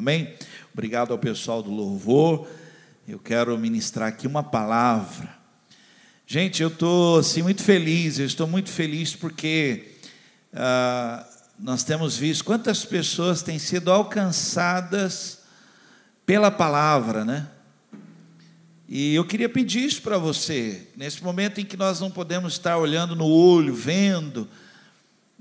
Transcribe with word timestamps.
Amém? 0.00 0.32
Obrigado 0.72 1.12
ao 1.12 1.18
pessoal 1.18 1.62
do 1.62 1.70
louvor. 1.70 2.48
Eu 3.06 3.18
quero 3.18 3.58
ministrar 3.58 4.08
aqui 4.08 4.26
uma 4.26 4.42
palavra. 4.42 5.28
Gente, 6.26 6.62
eu 6.62 6.68
estou 6.68 7.18
assim, 7.18 7.42
muito 7.42 7.62
feliz, 7.62 8.18
eu 8.18 8.24
estou 8.24 8.46
muito 8.46 8.70
feliz 8.70 9.14
porque 9.14 9.96
ah, 10.54 11.22
nós 11.58 11.84
temos 11.84 12.16
visto 12.16 12.46
quantas 12.46 12.82
pessoas 12.82 13.42
têm 13.42 13.58
sido 13.58 13.92
alcançadas 13.92 15.40
pela 16.24 16.50
palavra, 16.50 17.22
né? 17.22 17.46
E 18.88 19.14
eu 19.14 19.26
queria 19.26 19.50
pedir 19.50 19.84
isso 19.84 20.00
para 20.00 20.16
você, 20.16 20.88
nesse 20.96 21.22
momento 21.22 21.60
em 21.60 21.64
que 21.66 21.76
nós 21.76 22.00
não 22.00 22.10
podemos 22.10 22.54
estar 22.54 22.78
olhando 22.78 23.14
no 23.14 23.26
olho, 23.26 23.74
vendo, 23.74 24.48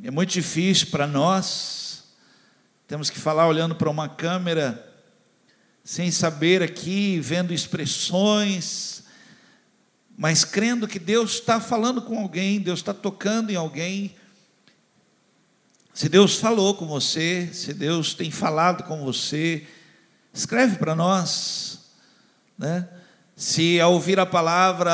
é 0.04 0.12
muito 0.12 0.32
difícil 0.32 0.88
para 0.88 1.07
nós, 1.07 1.89
temos 2.90 3.12
que 3.12 3.20
falar 3.20 3.48
olhando 3.48 3.76
para 3.76 3.88
uma 3.88 4.10
câmera, 4.10 4.84
sem 5.84 6.10
saber 6.10 6.64
aqui, 6.64 7.20
vendo 7.20 7.54
expressões, 7.54 9.04
mas 10.18 10.43
crendo 10.43 10.88
que 10.88 10.98
Deus 10.98 11.34
está 11.34 11.62
falando 11.62 12.02
com 12.02 12.18
alguém, 12.18 12.60
Deus 12.60 12.79
está 12.79 12.92
tocando 12.92 13.52
em 13.52 13.56
alguém. 13.56 14.15
Se 15.93 16.10
Deus 16.10 16.38
falou 16.38 16.74
com 16.74 16.88
você, 16.88 17.52
se 17.54 17.75
Deus 17.75 18.15
tem 18.15 18.32
falado 18.32 18.84
com 18.86 19.06
você, 19.06 19.68
escreve 20.34 20.78
para 20.78 20.96
nós, 20.96 21.92
né? 22.57 22.90
Se 23.36 23.79
ao 23.79 23.93
ouvir 23.93 24.20
a 24.20 24.26
palavra 24.26 24.92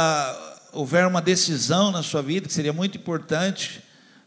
houver 0.74 1.08
uma 1.08 1.22
decisão 1.22 1.92
na 1.92 2.04
sua 2.04 2.22
vida, 2.22 2.46
que 2.46 2.54
seria 2.54 2.74
muito 2.74 2.98
importante, 2.98 3.82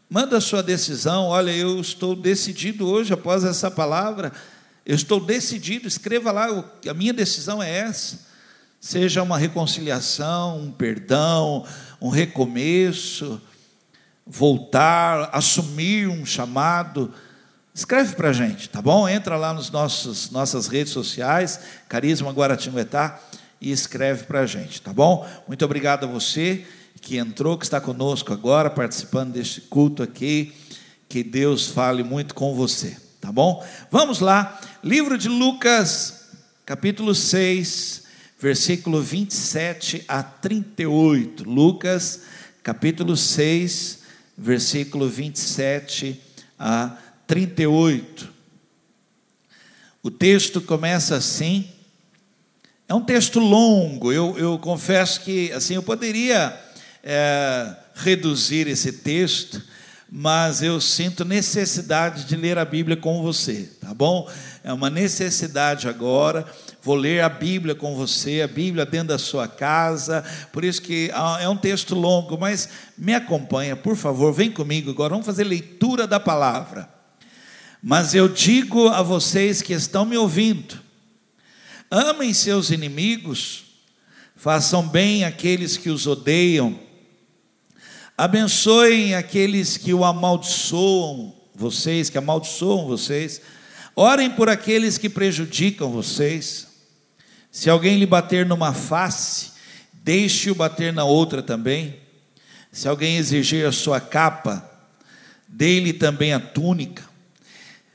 manda 0.09 0.41
sua 0.41 0.63
decisão. 0.63 1.25
Olha, 1.27 1.51
eu 1.51 1.79
estou 1.79 2.15
decidido 2.15 2.87
hoje, 2.87 3.13
após 3.13 3.43
essa 3.43 3.69
palavra, 3.69 4.31
eu 4.85 4.95
estou 4.95 5.19
decidido, 5.19 5.87
escreva 5.87 6.31
lá, 6.31 6.47
a 6.89 6.93
minha 6.93 7.13
decisão 7.13 7.61
é 7.61 7.69
essa. 7.69 8.27
Seja 8.81 9.21
uma 9.21 9.37
reconciliação, 9.37 10.59
um 10.59 10.71
perdão, 10.71 11.65
um 12.01 12.09
recomeço, 12.09 13.39
voltar, 14.25 15.29
assumir 15.33 16.07
um 16.07 16.25
chamado. 16.25 17.13
Escreve 17.75 18.15
para 18.15 18.29
a 18.29 18.33
gente, 18.33 18.69
tá 18.69 18.81
bom? 18.81 19.07
Entra 19.07 19.35
lá 19.37 19.53
nas 19.53 19.69
nossas 19.69 20.67
redes 20.67 20.91
sociais, 20.93 21.59
Carisma 21.87 22.31
Guaratinguetá 22.31 23.19
e 23.61 23.71
escreve 23.71 24.23
para 24.23 24.39
a 24.39 24.45
gente, 24.45 24.81
tá 24.81 24.93
bom? 24.93 25.27
Muito 25.47 25.63
obrigado 25.65 26.05
a 26.05 26.07
você 26.07 26.65
que 27.01 27.17
entrou, 27.17 27.57
que 27.57 27.65
está 27.65 27.79
conosco 27.81 28.33
agora, 28.33 28.69
participando 28.69 29.33
deste 29.33 29.61
culto 29.61 30.03
aqui. 30.03 30.53
Que 31.07 31.23
Deus 31.23 31.67
fale 31.67 32.03
muito 32.03 32.35
com 32.35 32.53
você, 32.53 32.95
tá 33.19 33.31
bom? 33.31 33.65
Vamos 33.89 34.19
lá, 34.19 34.61
livro 34.83 35.17
de 35.17 35.27
Lucas, 35.27 36.29
capítulo 36.65 37.15
6, 37.15 38.03
versículo 38.39 39.01
27 39.01 40.05
a 40.07 40.21
38. 40.21 41.49
Lucas, 41.49 42.21
capítulo 42.61 43.17
6, 43.17 43.99
versículo 44.37 45.09
27 45.09 46.21
a 46.59 46.95
38. 47.25 48.29
O 50.01 50.11
texto 50.11 50.61
começa 50.61 51.15
assim. 51.15 51.69
É 52.87 52.93
um 52.93 53.01
texto 53.01 53.39
longo, 53.39 54.11
eu, 54.11 54.35
eu 54.37 54.57
confesso 54.57 55.21
que 55.21 55.51
assim 55.51 55.75
eu 55.75 55.83
poderia 55.83 56.68
é, 57.03 57.75
reduzir 57.95 58.67
esse 58.67 58.91
texto, 58.91 59.61
mas 60.11 60.61
eu 60.61 60.81
sinto 60.81 61.23
necessidade 61.23 62.25
de 62.25 62.35
ler 62.35 62.57
a 62.57 62.65
Bíblia 62.65 62.97
com 62.97 63.21
você, 63.21 63.69
tá 63.79 63.93
bom? 63.93 64.29
É 64.63 64.73
uma 64.73 64.89
necessidade 64.89 65.87
agora. 65.87 66.45
Vou 66.81 66.95
ler 66.95 67.21
a 67.21 67.29
Bíblia 67.29 67.75
com 67.75 67.95
você, 67.95 68.41
a 68.41 68.47
Bíblia 68.47 68.85
dentro 68.85 69.09
da 69.09 69.17
sua 69.17 69.47
casa. 69.47 70.23
Por 70.51 70.63
isso 70.63 70.81
que 70.81 71.11
ah, 71.13 71.37
é 71.41 71.47
um 71.47 71.57
texto 71.57 71.93
longo, 71.93 72.37
mas 72.37 72.69
me 72.97 73.13
acompanha, 73.13 73.75
por 73.75 73.95
favor, 73.95 74.33
vem 74.33 74.51
comigo 74.51 74.89
agora. 74.89 75.11
Vamos 75.11 75.25
fazer 75.25 75.43
leitura 75.43 76.07
da 76.07 76.19
palavra. 76.19 76.89
Mas 77.81 78.13
eu 78.13 78.27
digo 78.27 78.89
a 78.89 79.01
vocês 79.01 79.61
que 79.61 79.73
estão 79.73 80.05
me 80.05 80.17
ouvindo, 80.17 80.89
Amem 81.91 82.35
seus 82.35 82.69
inimigos, 82.69 83.63
façam 84.35 84.87
bem 84.87 85.23
aqueles 85.23 85.75
que 85.75 85.89
os 85.89 86.05
odeiam, 86.05 86.79
abençoem 88.19 89.15
aqueles 89.15 89.77
que 89.77 89.93
o 89.93 90.03
amaldiçoam, 90.03 91.33
vocês, 91.55 92.09
que 92.09 92.17
amaldiçoam 92.17 92.85
vocês, 92.85 93.41
orem 93.95 94.29
por 94.29 94.49
aqueles 94.49 94.97
que 94.97 95.07
prejudicam 95.07 95.89
vocês. 95.89 96.67
Se 97.49 97.69
alguém 97.69 97.97
lhe 97.97 98.05
bater 98.05 98.45
numa 98.45 98.73
face, 98.73 99.53
deixe-o 99.93 100.53
bater 100.53 100.91
na 100.91 101.05
outra 101.05 101.41
também. 101.41 101.97
Se 102.73 102.89
alguém 102.89 103.15
exigir 103.15 103.65
a 103.65 103.71
sua 103.71 104.01
capa, 104.01 104.69
dê-lhe 105.47 105.93
também 105.93 106.33
a 106.33 106.41
túnica. 106.41 107.03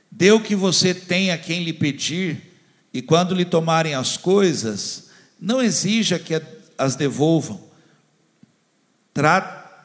Dê 0.09 0.31
o 0.31 0.41
que 0.41 0.55
você 0.55 0.91
tem 0.95 1.29
a 1.29 1.37
quem 1.37 1.63
lhe 1.63 1.71
pedir 1.71 2.59
e 2.91 2.99
quando 2.99 3.35
lhe 3.35 3.45
tomarem 3.45 3.93
as 3.93 4.17
coisas, 4.17 5.11
não 5.39 5.61
exija 5.61 6.17
que 6.17 6.41
as 6.79 6.95
devolvam. 6.95 7.63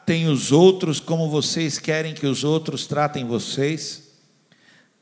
Tratem 0.05 0.27
os 0.27 0.51
outros 0.51 0.99
como 0.99 1.29
vocês 1.29 1.77
querem 1.77 2.15
que 2.15 2.25
os 2.25 2.43
outros 2.43 2.87
tratem 2.87 3.23
vocês. 3.23 4.09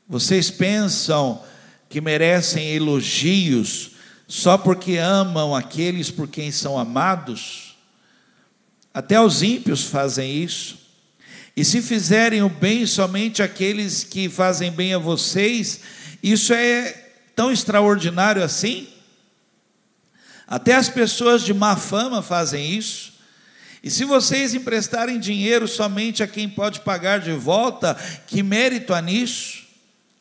Vocês 0.06 0.50
pensam 0.50 1.42
que 1.88 2.02
merecem 2.02 2.74
elogios 2.74 3.92
só 4.28 4.58
porque 4.58 4.98
amam 4.98 5.56
aqueles 5.56 6.10
por 6.10 6.28
quem 6.28 6.52
são 6.52 6.78
amados? 6.78 7.76
Até 8.92 9.18
os 9.18 9.42
ímpios 9.42 9.84
fazem 9.84 10.44
isso. 10.44 10.78
E 11.56 11.64
se 11.64 11.80
fizerem 11.80 12.42
o 12.42 12.50
bem 12.50 12.84
somente 12.84 13.42
àqueles 13.42 14.04
que 14.04 14.28
fazem 14.28 14.70
bem 14.70 14.92
a 14.92 14.98
vocês, 14.98 15.80
isso 16.22 16.52
é 16.52 16.92
tão 17.34 17.50
extraordinário 17.50 18.44
assim? 18.44 18.86
Até 20.46 20.74
as 20.74 20.90
pessoas 20.90 21.42
de 21.42 21.54
má 21.54 21.74
fama 21.74 22.20
fazem 22.20 22.76
isso. 22.76 23.18
E 23.82 23.90
se 23.90 24.04
vocês 24.04 24.54
emprestarem 24.54 25.18
dinheiro 25.18 25.66
somente 25.66 26.22
a 26.22 26.26
quem 26.26 26.48
pode 26.48 26.80
pagar 26.80 27.20
de 27.20 27.32
volta, 27.32 27.94
que 28.26 28.42
mérito 28.42 28.92
há 28.92 29.00
nisso? 29.00 29.60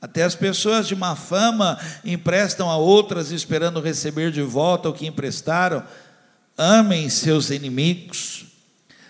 Até 0.02 0.24
as 0.24 0.34
pessoas 0.34 0.88
de 0.88 0.96
má 0.96 1.16
fama 1.16 1.78
emprestam 2.06 2.70
a 2.70 2.78
outras 2.78 3.32
esperando 3.32 3.82
receber 3.82 4.32
de 4.32 4.42
volta 4.42 4.88
o 4.88 4.94
que 4.94 5.06
emprestaram. 5.06 5.84
Amem 6.58 7.10
seus 7.10 7.50
inimigos, 7.50 8.46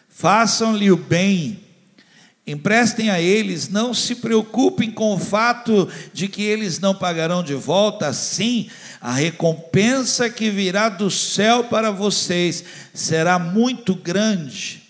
façam-lhe 0.09 0.91
o 0.91 0.97
bem 0.97 1.68
Emprestem 2.49 3.11
a 3.11 3.21
eles, 3.21 3.69
não 3.69 3.93
se 3.93 4.15
preocupem 4.15 4.89
com 4.89 5.13
o 5.13 5.19
fato 5.19 5.87
de 6.11 6.27
que 6.27 6.41
eles 6.41 6.79
não 6.79 6.95
pagarão 6.95 7.43
de 7.43 7.53
volta, 7.53 8.11
sim, 8.11 8.67
a 8.99 9.13
recompensa 9.13 10.31
que 10.31 10.49
virá 10.49 10.89
do 10.89 11.11
céu 11.11 11.65
para 11.65 11.91
vocês 11.91 12.63
será 12.91 13.37
muito 13.37 13.93
grande, 13.93 14.81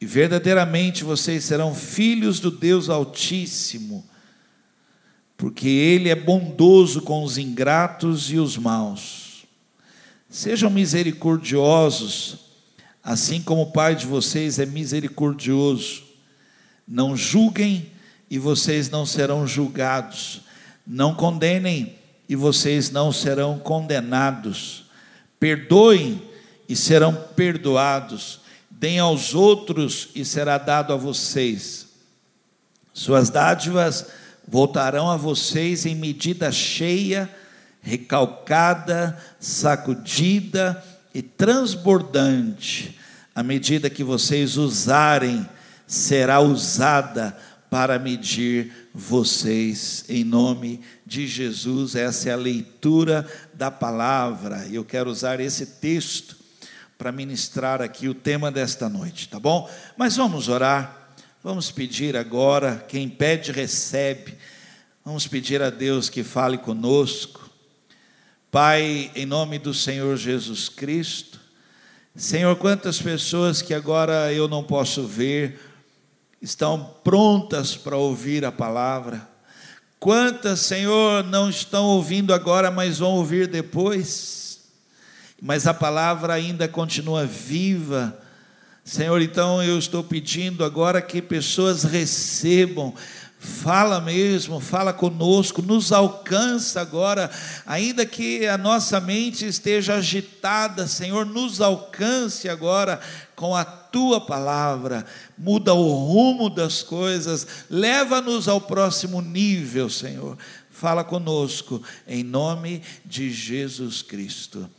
e 0.00 0.06
verdadeiramente 0.06 1.04
vocês 1.04 1.44
serão 1.44 1.74
filhos 1.74 2.40
do 2.40 2.50
Deus 2.50 2.88
Altíssimo, 2.88 4.02
porque 5.36 5.68
Ele 5.68 6.08
é 6.08 6.14
bondoso 6.14 7.02
com 7.02 7.22
os 7.22 7.36
ingratos 7.36 8.30
e 8.30 8.38
os 8.38 8.56
maus. 8.56 9.44
Sejam 10.30 10.70
misericordiosos, 10.70 12.38
assim 13.02 13.42
como 13.42 13.62
o 13.62 13.70
Pai 13.70 13.94
de 13.94 14.06
vocês 14.06 14.58
é 14.58 14.64
misericordioso. 14.64 16.03
Não 16.86 17.16
julguem 17.16 17.90
e 18.30 18.38
vocês 18.38 18.90
não 18.90 19.06
serão 19.06 19.46
julgados. 19.46 20.42
Não 20.86 21.14
condenem 21.14 21.94
e 22.28 22.36
vocês 22.36 22.90
não 22.90 23.12
serão 23.12 23.58
condenados. 23.58 24.84
Perdoem 25.38 26.22
e 26.68 26.76
serão 26.76 27.14
perdoados. 27.36 28.40
Deem 28.70 28.98
aos 28.98 29.34
outros 29.34 30.08
e 30.14 30.24
será 30.24 30.58
dado 30.58 30.92
a 30.92 30.96
vocês. 30.96 31.86
Suas 32.92 33.30
dádivas 33.30 34.06
voltarão 34.46 35.10
a 35.10 35.16
vocês 35.16 35.86
em 35.86 35.94
medida 35.94 36.52
cheia, 36.52 37.28
recalcada, 37.80 39.18
sacudida 39.40 40.82
e 41.14 41.22
transbordante, 41.22 42.98
à 43.34 43.42
medida 43.42 43.90
que 43.90 44.04
vocês 44.04 44.56
usarem 44.56 45.46
será 45.94 46.40
usada 46.40 47.36
para 47.70 48.00
medir 48.00 48.90
vocês, 48.92 50.04
em 50.08 50.24
nome 50.24 50.80
de 51.06 51.26
Jesus. 51.26 51.94
Essa 51.94 52.30
é 52.30 52.32
a 52.32 52.36
leitura 52.36 53.24
da 53.52 53.70
palavra. 53.70 54.66
Eu 54.72 54.84
quero 54.84 55.08
usar 55.08 55.38
esse 55.38 55.66
texto 55.66 56.36
para 56.98 57.12
ministrar 57.12 57.80
aqui 57.80 58.08
o 58.08 58.14
tema 58.14 58.50
desta 58.50 58.88
noite, 58.88 59.28
tá 59.28 59.38
bom? 59.38 59.70
Mas 59.96 60.16
vamos 60.16 60.48
orar, 60.48 61.14
vamos 61.42 61.70
pedir 61.70 62.16
agora. 62.16 62.84
Quem 62.88 63.08
pede, 63.08 63.52
recebe. 63.52 64.36
Vamos 65.04 65.28
pedir 65.28 65.62
a 65.62 65.70
Deus 65.70 66.08
que 66.08 66.24
fale 66.24 66.58
conosco. 66.58 67.48
Pai, 68.50 69.12
em 69.14 69.26
nome 69.26 69.60
do 69.60 69.72
Senhor 69.72 70.16
Jesus 70.16 70.68
Cristo, 70.68 71.38
Senhor, 72.16 72.54
quantas 72.56 73.00
pessoas 73.00 73.62
que 73.62 73.74
agora 73.74 74.32
eu 74.32 74.48
não 74.48 74.62
posso 74.62 75.04
ver 75.06 75.73
estão 76.44 76.94
prontas 77.02 77.74
para 77.74 77.96
ouvir 77.96 78.44
a 78.44 78.52
palavra. 78.52 79.26
Quantas, 79.98 80.60
Senhor, 80.60 81.24
não 81.24 81.48
estão 81.48 81.86
ouvindo 81.86 82.34
agora, 82.34 82.70
mas 82.70 82.98
vão 82.98 83.12
ouvir 83.12 83.46
depois. 83.46 84.60
Mas 85.40 85.66
a 85.66 85.72
palavra 85.72 86.34
ainda 86.34 86.68
continua 86.68 87.24
viva. 87.24 88.18
Senhor, 88.84 89.20
então 89.22 89.62
eu 89.62 89.78
estou 89.78 90.04
pedindo 90.04 90.62
agora 90.62 91.00
que 91.00 91.22
pessoas 91.22 91.84
recebam 91.84 92.94
Fala 93.44 94.00
mesmo, 94.00 94.58
fala 94.58 94.90
conosco, 94.90 95.60
nos 95.60 95.92
alcança 95.92 96.80
agora, 96.80 97.30
ainda 97.66 98.06
que 98.06 98.46
a 98.46 98.56
nossa 98.56 98.98
mente 99.00 99.46
esteja 99.46 99.96
agitada, 99.96 100.86
Senhor, 100.86 101.26
nos 101.26 101.60
alcance 101.60 102.48
agora 102.48 102.98
com 103.36 103.54
a 103.54 103.62
tua 103.62 104.18
palavra, 104.18 105.04
muda 105.36 105.74
o 105.74 105.92
rumo 105.92 106.48
das 106.48 106.82
coisas, 106.82 107.46
leva-nos 107.68 108.48
ao 108.48 108.62
próximo 108.62 109.20
nível, 109.20 109.90
Senhor. 109.90 110.38
Fala 110.70 111.04
conosco, 111.04 111.82
em 112.08 112.24
nome 112.24 112.80
de 113.04 113.30
Jesus 113.30 114.00
Cristo. 114.00 114.70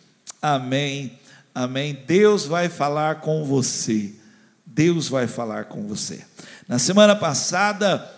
Amém, 0.42 1.20
amém. 1.54 2.04
Deus 2.08 2.48
vai 2.48 2.68
falar 2.68 3.22
com 3.22 3.46
você, 3.46 4.12
Deus 4.66 5.08
vai 5.08 5.28
falar 5.28 5.66
com 5.66 5.88
você. 5.88 6.26
Na 6.68 6.80
semana 6.80 7.16
passada, 7.16 8.15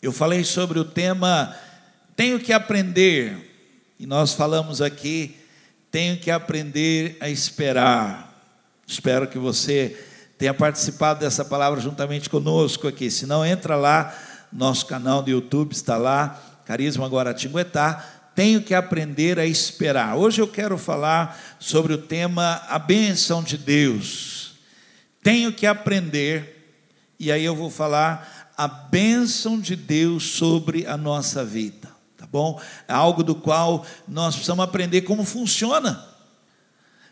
eu 0.00 0.12
falei 0.12 0.44
sobre 0.44 0.78
o 0.78 0.84
tema 0.84 1.54
Tenho 2.14 2.40
que 2.40 2.52
aprender, 2.52 3.36
e 3.98 4.06
nós 4.06 4.32
falamos 4.32 4.82
aqui, 4.82 5.36
tenho 5.90 6.18
que 6.18 6.30
aprender 6.30 7.16
a 7.20 7.28
esperar. 7.28 8.34
Espero 8.86 9.28
que 9.28 9.38
você 9.38 9.96
tenha 10.36 10.52
participado 10.52 11.20
dessa 11.20 11.44
palavra 11.44 11.80
juntamente 11.80 12.28
conosco 12.28 12.88
aqui. 12.88 13.10
Se 13.10 13.26
não, 13.26 13.44
entra 13.44 13.76
lá, 13.76 14.16
nosso 14.52 14.86
canal 14.86 15.22
do 15.22 15.30
YouTube 15.30 15.72
está 15.72 15.96
lá, 15.96 16.40
Carisma 16.64 17.06
Guaratinguetá. 17.06 18.04
Tenho 18.34 18.62
que 18.62 18.74
aprender 18.74 19.38
a 19.38 19.46
esperar. 19.46 20.16
Hoje 20.16 20.40
eu 20.40 20.46
quero 20.46 20.78
falar 20.78 21.38
sobre 21.58 21.92
o 21.92 21.98
tema 21.98 22.62
A 22.68 22.78
bênção 22.78 23.42
de 23.42 23.58
Deus. 23.58 24.54
Tenho 25.22 25.52
que 25.52 25.66
aprender, 25.66 26.74
e 27.18 27.32
aí 27.32 27.44
eu 27.44 27.54
vou 27.54 27.70
falar 27.70 28.37
a 28.58 28.66
bênção 28.66 29.60
de 29.60 29.76
Deus 29.76 30.32
sobre 30.32 30.84
a 30.84 30.96
nossa 30.96 31.44
vida, 31.44 31.88
tá 32.16 32.26
bom? 32.26 32.60
É 32.88 32.92
algo 32.92 33.22
do 33.22 33.36
qual 33.36 33.86
nós 34.08 34.34
precisamos 34.34 34.64
aprender 34.64 35.02
como 35.02 35.24
funciona. 35.24 36.04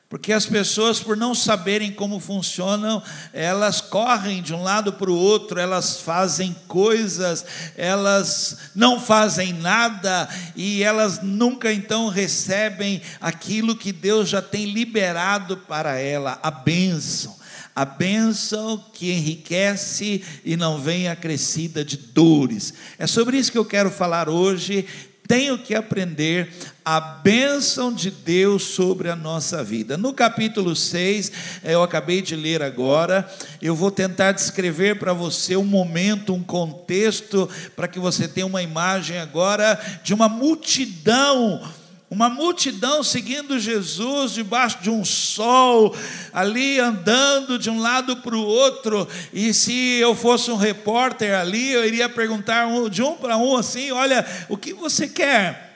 Porque 0.09 0.33
as 0.33 0.45
pessoas, 0.45 0.99
por 0.99 1.17
não 1.17 1.37
saberem 1.37 1.93
como 1.93 2.19
funcionam, 2.19 3.01
elas 3.33 3.81
correm 3.81 4.43
de 4.43 4.53
um 4.53 4.63
lado 4.63 4.93
para 4.93 5.11
o 5.11 5.17
outro, 5.17 5.61
elas 5.61 6.01
fazem 6.01 6.55
coisas, 6.67 7.45
elas 7.77 8.59
não 8.75 9.01
fazem 9.01 9.53
nada 9.53 10.29
e 10.57 10.83
elas 10.83 11.23
nunca 11.23 11.73
então 11.73 12.09
recebem 12.09 13.01
aquilo 13.21 13.77
que 13.77 13.93
Deus 13.93 14.29
já 14.29 14.43
tem 14.43 14.67
liberado 14.67 15.57
para 15.59 15.97
ela, 15.97 16.41
a 16.43 16.51
bênção 16.51 17.37
a 17.76 17.84
bênção 17.84 18.82
que 18.94 19.12
enriquece 19.12 20.25
e 20.43 20.56
não 20.56 20.81
vem 20.81 21.08
acrescida 21.08 21.84
de 21.84 21.99
dores. 21.99 22.73
É 22.99 23.06
sobre 23.06 23.37
isso 23.37 23.52
que 23.52 23.58
eu 23.58 23.67
quero 23.67 23.90
falar 23.90 24.31
hoje. 24.31 24.87
Tenho 25.28 25.58
que 25.58 25.75
aprender 25.75 26.49
a 26.82 26.99
bênção 26.99 27.93
de 27.93 28.11
Deus 28.11 28.62
sobre 28.62 29.11
a 29.11 29.17
nossa 29.17 29.62
vida. 29.62 29.99
No 29.99 30.14
capítulo 30.14 30.75
6, 30.75 31.32
eu 31.64 31.82
acabei 31.82 32.23
de 32.23 32.34
ler 32.34 32.62
agora, 32.62 33.28
eu 33.61 33.75
vou 33.75 33.90
tentar 33.90 34.32
descrever 34.32 34.99
para 34.99 35.12
você 35.12 35.55
um 35.55 35.64
momento, 35.64 36.32
um 36.32 36.43
contexto, 36.43 37.46
para 37.75 37.88
que 37.88 37.99
você 37.99 38.26
tenha 38.26 38.46
uma 38.46 38.62
imagem 38.62 39.19
agora 39.19 39.78
de 40.02 40.14
uma 40.14 40.31
multidão 40.31 41.61
uma 42.08 42.29
multidão 42.29 43.03
seguindo 43.03 43.58
Jesus 43.58 44.32
debaixo 44.32 44.81
de 44.81 44.88
um 44.88 45.05
sol, 45.05 45.94
ali 46.32 46.79
andando 46.79 47.58
de 47.58 47.69
um 47.69 47.81
lado 47.81 48.19
para 48.19 48.37
o 48.37 48.44
outro, 48.44 49.08
e 49.32 49.53
se 49.53 49.97
eu 49.97 50.14
fosse 50.14 50.50
um 50.50 50.56
repórter 50.56 51.35
ali, 51.35 51.73
eu 51.73 51.85
iria 51.85 52.08
perguntar 52.08 52.67
de 52.91 53.03
um 53.03 53.17
para 53.17 53.37
um 53.37 53.56
assim: 53.56 53.91
olha, 53.91 54.25
o 54.49 54.56
que 54.56 54.73
você 54.73 55.08
quer? 55.08 55.67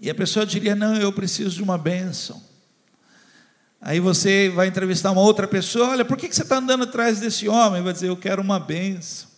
E 0.00 0.08
a 0.08 0.14
pessoa 0.14 0.46
diria: 0.46 0.76
não, 0.76 0.94
eu 0.94 1.12
preciso 1.12 1.56
de 1.56 1.62
uma 1.62 1.76
bênção. 1.76 2.40
Aí 3.80 3.98
você 3.98 4.48
vai 4.50 4.68
entrevistar 4.68 5.10
uma 5.10 5.20
outra 5.20 5.48
pessoa: 5.48 5.88
olha, 5.88 6.04
por 6.04 6.16
que 6.16 6.32
você 6.32 6.42
está 6.42 6.58
andando 6.58 6.84
atrás 6.84 7.18
desse 7.18 7.48
homem? 7.48 7.82
Vai 7.82 7.92
dizer: 7.92 8.08
eu 8.08 8.16
quero 8.16 8.40
uma 8.40 8.60
bênção. 8.60 9.28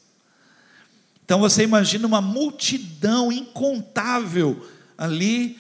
Então 1.25 1.41
você 1.41 1.63
imagina 1.63 2.07
uma 2.07 2.21
multidão 2.21 3.33
incontável 3.33 4.69
ali, 4.97 5.59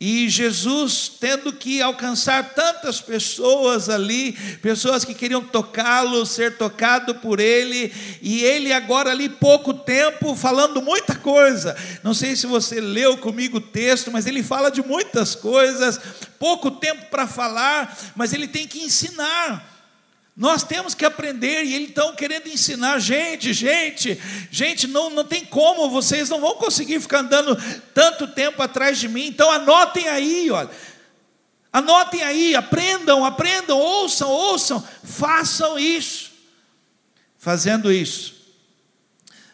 e 0.00 0.28
Jesus 0.28 1.10
tendo 1.20 1.52
que 1.52 1.80
alcançar 1.80 2.52
tantas 2.52 3.00
pessoas 3.00 3.88
ali, 3.88 4.32
pessoas 4.60 5.04
que 5.04 5.14
queriam 5.14 5.40
tocá-lo, 5.40 6.26
ser 6.26 6.58
tocado 6.58 7.14
por 7.14 7.40
ele, 7.40 7.92
e 8.20 8.42
ele 8.42 8.72
agora 8.72 9.12
ali 9.12 9.28
pouco 9.28 9.72
tempo 9.72 10.34
falando 10.34 10.82
muita 10.82 11.14
coisa. 11.14 11.76
Não 12.02 12.12
sei 12.12 12.34
se 12.34 12.46
você 12.46 12.80
leu 12.80 13.16
comigo 13.16 13.58
o 13.58 13.62
texto, 13.62 14.10
mas 14.10 14.26
ele 14.26 14.42
fala 14.42 14.70
de 14.70 14.82
muitas 14.82 15.34
coisas, 15.34 15.98
pouco 16.38 16.72
tempo 16.72 17.06
para 17.06 17.26
falar, 17.26 17.96
mas 18.16 18.32
ele 18.32 18.48
tem 18.48 18.66
que 18.66 18.80
ensinar. 18.80 19.73
Nós 20.36 20.64
temos 20.64 20.94
que 20.94 21.04
aprender, 21.04 21.62
e 21.64 21.74
ele 21.74 21.84
estão 21.84 22.14
querendo 22.16 22.48
ensinar, 22.48 22.98
gente, 22.98 23.52
gente, 23.52 24.20
gente, 24.50 24.88
não, 24.88 25.08
não 25.08 25.24
tem 25.24 25.44
como, 25.44 25.88
vocês 25.88 26.28
não 26.28 26.40
vão 26.40 26.56
conseguir 26.56 27.00
ficar 27.00 27.20
andando 27.20 27.56
tanto 27.94 28.26
tempo 28.26 28.60
atrás 28.60 28.98
de 28.98 29.06
mim, 29.06 29.26
então 29.28 29.48
anotem 29.48 30.08
aí, 30.08 30.50
olha, 30.50 30.70
anotem 31.72 32.22
aí, 32.22 32.56
aprendam, 32.56 33.24
aprendam, 33.24 33.78
ouçam, 33.78 34.28
ouçam, 34.28 34.84
façam 35.04 35.78
isso. 35.78 36.32
Fazendo 37.38 37.92
isso, 37.92 38.34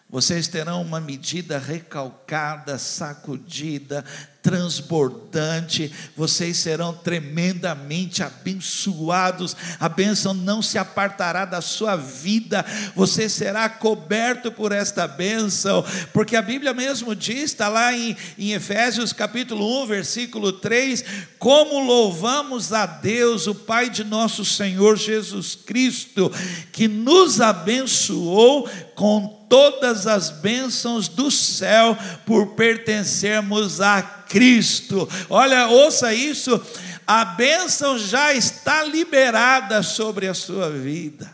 vocês 0.09 0.49
terão 0.49 0.81
uma 0.81 1.01
medida 1.01 1.59
recalcada, 1.59 2.79
sacudida, 2.79 4.05
transbordante, 4.43 5.93
vocês 6.17 6.57
serão 6.57 6.95
tremendamente 6.95 8.23
abençoados, 8.23 9.57
a 9.79 9.89
bênção 9.89 10.33
não 10.33 10.63
se 10.63 10.79
apartará 10.79 11.45
da 11.45 11.61
sua 11.61 11.97
vida, 11.97 12.65
você 12.95 13.29
será 13.29 13.69
coberto 13.69 14.51
por 14.51 14.73
esta 14.73 15.07
bênção, 15.07 15.85
porque 16.13 16.37
a 16.37 16.43
Bíblia 16.43 16.73
mesmo 16.73 17.15
diz, 17.15 17.45
está 17.45 17.69
lá 17.69 17.93
em, 17.93 18.17
em 18.39 18.53
Efésios 18.53 19.13
capítulo 19.13 19.83
1, 19.83 19.87
versículo 19.87 20.53
3, 20.53 21.05
como 21.39 21.81
louvamos 21.81 22.73
a 22.73 22.87
Deus, 22.87 23.47
o 23.47 23.55
Pai 23.55 23.91
de 23.91 24.05
nosso 24.05 24.45
Senhor 24.45 24.97
Jesus 24.97 25.55
Cristo, 25.55 26.33
que 26.73 26.89
nos 26.89 27.41
abençoou 27.41 28.69
com 28.95 29.40
todas 29.51 30.07
as 30.07 30.31
bênçãos 30.31 31.09
do 31.09 31.29
céu 31.29 31.99
por 32.25 32.55
pertencermos 32.55 33.81
a 33.81 34.01
Cristo. 34.01 35.09
Olha, 35.29 35.67
ouça 35.67 36.15
isso, 36.15 36.63
a 37.05 37.25
bênção 37.25 37.99
já 37.99 38.33
está 38.33 38.85
liberada 38.85 39.83
sobre 39.83 40.29
a 40.29 40.35
sua 40.35 40.71
vida. 40.71 41.29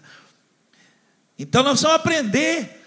Então 1.38 1.62
nós 1.62 1.82
vamos 1.82 1.96
aprender 1.96 2.85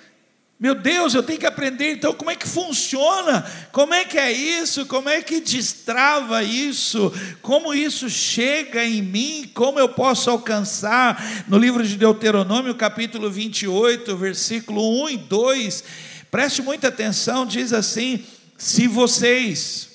meu 0.60 0.76
Deus, 0.76 1.14
eu 1.14 1.24
tenho 1.24 1.40
que 1.40 1.46
aprender 1.46 1.94
então 1.94 2.14
como 2.14 2.30
é 2.30 2.36
que 2.36 2.46
funciona, 2.46 3.50
como 3.72 3.94
é 3.94 4.04
que 4.04 4.18
é 4.18 4.30
isso, 4.30 4.86
como 4.88 5.08
é 5.08 5.22
que 5.22 5.40
destrava 5.40 6.44
isso, 6.44 7.14
como 7.42 7.74
isso 7.74 8.10
chega 8.10 8.84
em 8.84 9.02
mim, 9.02 9.50
como 9.54 9.80
eu 9.80 9.88
posso 9.88 10.30
alcançar. 10.30 11.46
No 11.48 11.58
livro 11.58 11.82
de 11.88 11.96
Deuteronômio, 11.96 12.76
capítulo 12.76 13.32
28, 13.32 14.18
versículo 14.18 15.06
1 15.06 15.10
e 15.12 15.18
2, 15.18 15.84
preste 16.30 16.62
muita 16.62 16.90
atenção, 16.90 17.46
diz 17.46 17.72
assim: 17.72 18.22
se 18.58 18.86
vocês 18.86 19.88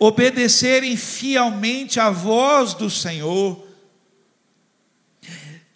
obedecerem 0.00 0.96
fielmente 0.96 2.00
à 2.00 2.10
voz 2.10 2.74
do 2.74 2.90
Senhor, 2.90 3.71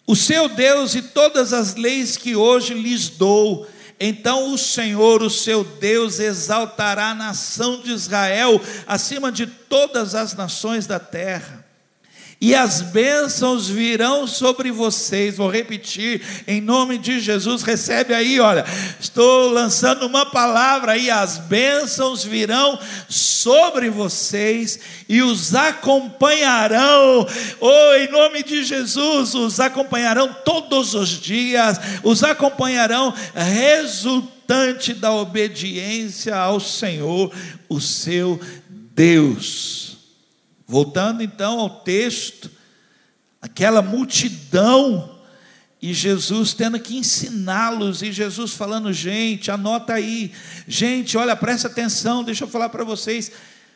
o 0.07 0.15
seu 0.15 0.47
Deus 0.47 0.95
e 0.95 1.01
todas 1.01 1.51
as 1.51 1.75
leis 1.75 2.15
que 2.15 2.33
hoje 2.33 2.73
lhes 2.73 3.09
dou. 3.09 3.67
Então 3.99 4.53
o 4.53 4.57
Senhor, 4.57 5.21
o 5.21 5.29
seu 5.29 5.65
Deus, 5.65 6.19
exaltará 6.19 7.09
a 7.09 7.15
nação 7.15 7.81
de 7.81 7.91
Israel 7.91 8.61
acima 8.87 9.31
de 9.31 9.45
todas 9.45 10.15
as 10.15 10.33
nações 10.33 10.87
da 10.87 10.97
terra. 10.97 11.56
E 12.39 12.53
as 12.53 12.81
bênçãos 12.81 13.67
virão 13.67 14.27
sobre 14.27 14.71
vocês. 14.71 15.37
Vou 15.37 15.49
repetir, 15.49 16.21
em 16.47 16.61
nome 16.61 16.99
de 16.99 17.19
Jesus, 17.19 17.63
recebe 17.63 18.13
aí, 18.13 18.39
olha, 18.39 18.63
estou 18.99 19.49
lançando 19.49 20.05
uma 20.05 20.25
palavra 20.25 20.91
aí, 20.91 21.09
as 21.09 21.39
bênçãos 21.39 22.23
virão 22.23 22.77
sobre 23.09 23.89
vocês 23.89 24.79
e 25.09 25.21
os 25.23 25.55
acompanharão. 25.55 27.27
Oh, 27.59 27.93
em 27.95 28.11
nome 28.11 28.43
de 28.43 28.63
Jesus, 28.63 29.33
os 29.33 29.59
acompanharão 29.59 30.35
todos 30.45 30.93
os 30.93 31.09
dias, 31.09 31.79
os 32.03 32.23
acompanharão 32.23 33.13
resultante 33.33 34.93
da 34.93 35.11
obediência 35.11 36.35
ao 36.35 36.59
Senhor, 36.59 37.33
o 37.67 37.81
seu 37.81 38.39
Deus. 38.69 39.96
Voltando 40.67 41.23
então 41.23 41.59
ao 41.61 41.69
texto, 41.81 42.51
aquela 43.41 43.81
multidão 43.81 45.17
e 45.81 45.93
Jesus 45.93 46.53
tendo 46.53 46.79
que 46.79 46.97
ensiná-los, 46.97 48.01
e 48.01 48.11
Jesus 48.11 48.53
falando: 48.53 48.91
gente, 48.91 49.49
anota 49.49 49.93
aí, 49.93 50.33
gente, 50.67 51.17
olha, 51.17 51.35
presta 51.35 51.67
atenção, 51.67 52.23
deixa 52.23 52.43
eu 52.43 52.47
falar 52.47 52.69
para 52.69 52.83
vocês, 52.83 53.31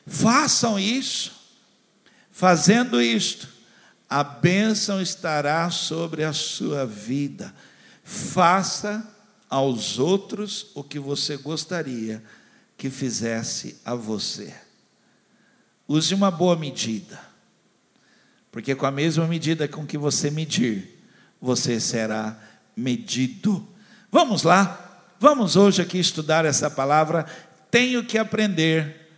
façam 0.06 0.78
isso, 0.78 1.32
fazendo 2.32 3.02
isto, 3.02 3.48
a 4.10 4.24
bênção 4.24 5.02
estará 5.02 5.70
sobre 5.70 6.24
a 6.24 6.34
sua 6.34 6.86
vida, 6.86 7.54
faça 8.04 9.08
aos 9.50 10.00
outros 10.00 10.68
o 10.74 10.84
que 10.84 11.00
você 11.00 11.38
gostaria 11.38 12.22
que 12.78 12.90
fizesse 12.90 13.80
a 13.86 13.94
você. 13.94 14.54
Use 15.94 16.16
uma 16.16 16.32
boa 16.32 16.56
medida, 16.56 17.20
porque 18.50 18.74
com 18.74 18.86
a 18.86 18.92
mesma 18.92 19.28
medida 19.28 19.68
com 19.68 19.86
que 19.86 19.98
você 19.98 20.32
medir, 20.32 21.04
você 21.42 21.82
será 21.82 22.40
medido. 22.74 23.68
Vamos 24.10 24.44
lá, 24.44 25.06
vamos 25.20 25.58
hoje 25.58 25.82
aqui 25.82 26.00
estudar 26.00 26.46
essa 26.46 26.70
palavra. 26.70 27.26
Tenho 27.70 28.06
que 28.06 28.18
aprender 28.18 29.12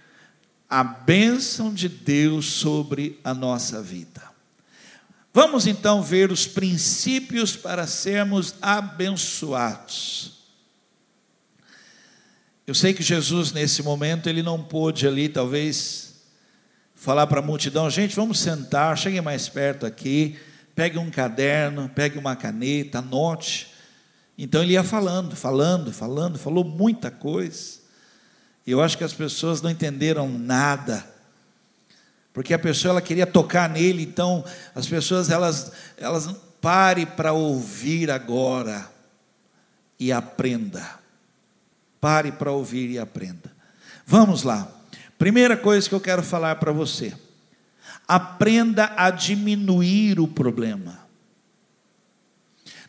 a 0.68 0.84
bênção 0.84 1.72
de 1.72 1.88
Deus 1.88 2.48
sobre 2.48 3.20
a 3.24 3.36
nossa 3.36 3.80
vida. 3.80 4.24
Vamos 5.32 5.68
então 5.68 6.02
ver 6.02 6.32
os 6.32 6.48
princípios 6.48 7.56
para 7.56 7.86
sermos 7.86 8.56
abençoados. 8.60 10.40
Eu 12.66 12.74
sei 12.74 12.96
que 12.96 13.04
Jesus, 13.04 13.52
nesse 13.52 13.84
momento, 13.84 14.28
ele 14.28 14.42
não 14.42 14.64
pôde 14.64 15.08
ali, 15.08 15.30
talvez, 15.30 16.13
falar 17.04 17.28
para 17.28 17.40
a 17.40 17.44
multidão: 17.44 17.90
gente, 17.90 18.16
vamos 18.16 18.40
sentar, 18.40 18.98
cheguem 18.98 19.22
mais 19.22 19.50
perto 19.50 19.86
aqui, 19.86 20.40
pegue 20.74 20.98
um 20.98 21.12
caderno, 21.12 21.92
pegue 21.94 22.18
uma 22.18 22.34
caneta, 22.34 23.00
anote. 23.00 23.74
Então 24.38 24.64
ele 24.64 24.74
ia 24.74 24.84
falando, 24.84 25.36
falando, 25.36 25.92
falando, 25.92 26.40
falou 26.40 26.64
muita 26.64 27.12
coisa. 27.12 27.84
E 28.66 28.72
eu 28.72 28.82
acho 28.82 28.98
que 28.98 29.04
as 29.04 29.14
pessoas 29.14 29.62
não 29.62 29.70
entenderam 29.70 30.30
nada. 30.30 31.06
Porque 32.34 32.54
a 32.54 32.58
pessoa 32.58 32.94
ela 32.94 33.02
queria 33.02 33.28
tocar 33.28 33.70
nele, 33.70 34.02
então 34.02 34.44
as 34.74 34.88
pessoas 34.88 35.30
elas 35.30 35.74
elas 35.98 36.34
pare 36.62 37.06
para 37.06 37.34
ouvir 37.34 38.10
agora 38.10 38.90
e 40.00 40.10
aprenda. 40.10 41.00
Pare 42.00 42.32
para 42.32 42.52
ouvir 42.52 42.90
e 42.92 42.98
aprenda. 42.98 43.52
Vamos 44.06 44.44
lá. 44.44 44.83
Primeira 45.24 45.56
coisa 45.56 45.88
que 45.88 45.96
eu 45.96 46.02
quero 46.02 46.22
falar 46.22 46.58
para 46.58 46.74
você: 46.74 47.14
aprenda 48.06 48.92
a 48.98 49.10
diminuir 49.10 50.20
o 50.20 50.28
problema. 50.28 51.00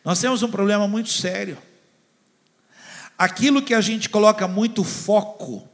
Nós 0.03 0.19
temos 0.19 0.43
um 0.43 0.51
problema 0.51 0.85
muito 0.85 1.07
sério. 1.07 1.57
Aquilo 3.17 3.61
que 3.61 3.73
a 3.73 3.79
gente 3.79 4.09
coloca 4.09 4.49
muito 4.49 4.83
foco, 4.83 5.65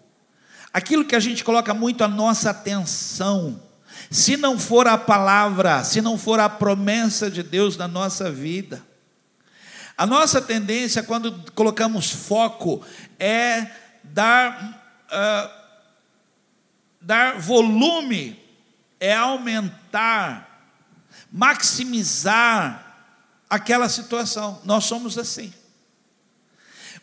aquilo 0.72 1.04
que 1.04 1.16
a 1.16 1.20
gente 1.20 1.44
coloca 1.44 1.74
muito 1.74 2.04
a 2.04 2.08
nossa 2.08 2.52
atenção, 2.52 3.60
se 4.12 4.38
não 4.38 4.60
for 4.60 4.88
a 4.88 5.00
palavra, 5.00 5.84
se 5.84 6.00
não 6.00 6.16
for 6.16 6.40
a 6.40 6.48
promessa 6.48 7.32
de 7.32 7.42
Deus 7.42 7.76
na 7.76 7.88
nossa 7.88 8.30
vida, 8.30 8.84
a 9.98 10.06
nossa 10.06 10.40
tendência 10.40 11.02
quando 11.02 11.44
colocamos 11.56 12.12
foco 12.12 12.86
é 13.18 13.66
dar. 14.04 14.80
Uh, 15.12 15.61
dar 17.02 17.40
volume 17.40 18.40
é 19.00 19.16
aumentar, 19.16 20.70
maximizar 21.32 23.08
aquela 23.50 23.90
situação. 23.90 24.62
Nós 24.64 24.86
somos 24.86 25.18
assim. 25.18 25.52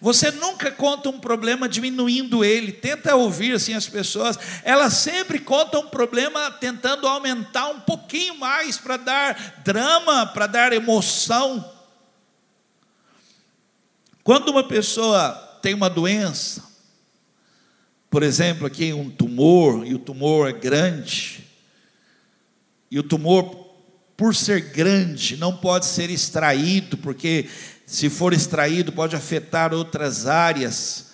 Você 0.01 0.31
nunca 0.31 0.71
conta 0.71 1.09
um 1.09 1.19
problema 1.19 1.69
diminuindo 1.69 2.45
ele. 2.45 2.71
Tenta 2.71 3.17
ouvir 3.17 3.55
assim 3.55 3.75
as 3.75 3.89
pessoas. 3.89 4.39
Elas 4.63 4.93
sempre 4.93 5.41
contam 5.41 5.81
um 5.81 5.89
problema 5.89 6.53
tentando 6.53 7.09
aumentar 7.09 7.69
um 7.69 7.81
pouquinho 7.81 8.39
mais 8.39 8.79
para 8.79 8.97
dar 8.97 9.61
drama, 9.65 10.25
para 10.27 10.47
dar 10.47 10.73
emoção. 10.73 11.69
Quando 14.23 14.51
uma 14.51 14.63
pessoa 14.63 15.33
tem 15.61 15.75
uma 15.75 15.91
doença, 15.91 16.68
por 18.11 18.23
exemplo, 18.23 18.67
aqui 18.67 18.93
um 18.93 19.11
tumor, 19.11 19.87
e 19.87 19.95
o 19.95 19.99
tumor 19.99 20.49
é 20.49 20.53
grande, 20.53 21.45
e 22.91 22.99
o 22.99 23.03
tumor, 23.03 23.69
por 24.17 24.35
ser 24.35 24.61
grande, 24.61 25.37
não 25.37 25.57
pode 25.57 25.85
ser 25.85 26.09
extraído, 26.09 26.97
porque 26.97 27.49
se 27.85 28.09
for 28.09 28.33
extraído 28.33 28.93
pode 28.93 29.15
afetar 29.15 29.75
outras 29.75 30.27
áreas. 30.27 31.09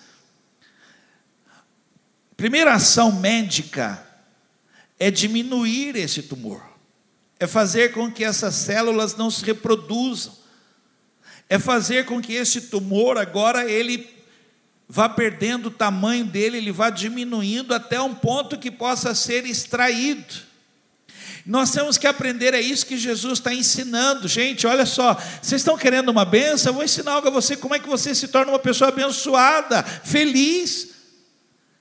Primeira 2.36 2.74
ação 2.74 3.12
médica 3.12 4.04
é 4.98 5.10
diminuir 5.10 5.96
esse 5.96 6.22
tumor, 6.22 6.62
é 7.40 7.46
fazer 7.46 7.92
com 7.92 8.10
que 8.10 8.22
essas 8.22 8.54
células 8.54 9.16
não 9.16 9.30
se 9.30 9.44
reproduzam, 9.44 10.32
é 11.48 11.58
fazer 11.58 12.04
com 12.04 12.22
que 12.22 12.34
esse 12.34 12.62
tumor 12.62 13.18
agora 13.18 13.68
ele 13.68 14.13
vá 14.88 15.08
perdendo 15.08 15.66
o 15.66 15.70
tamanho 15.70 16.24
dele, 16.24 16.58
ele 16.58 16.72
vá 16.72 16.90
diminuindo 16.90 17.74
até 17.74 18.00
um 18.00 18.14
ponto 18.14 18.58
que 18.58 18.70
possa 18.70 19.14
ser 19.14 19.46
extraído. 19.46 20.34
Nós 21.46 21.70
temos 21.70 21.98
que 21.98 22.06
aprender, 22.06 22.54
é 22.54 22.60
isso 22.60 22.86
que 22.86 22.96
Jesus 22.96 23.38
está 23.38 23.52
ensinando. 23.52 24.26
Gente, 24.26 24.66
olha 24.66 24.86
só, 24.86 25.14
vocês 25.42 25.60
estão 25.60 25.76
querendo 25.76 26.08
uma 26.08 26.24
benção? 26.24 26.70
Eu 26.70 26.74
vou 26.74 26.84
ensinar 26.84 27.12
algo 27.12 27.28
a 27.28 27.30
você, 27.30 27.56
como 27.56 27.74
é 27.74 27.78
que 27.78 27.88
você 27.88 28.14
se 28.14 28.28
torna 28.28 28.52
uma 28.52 28.58
pessoa 28.58 28.88
abençoada, 28.88 29.82
feliz. 29.82 30.88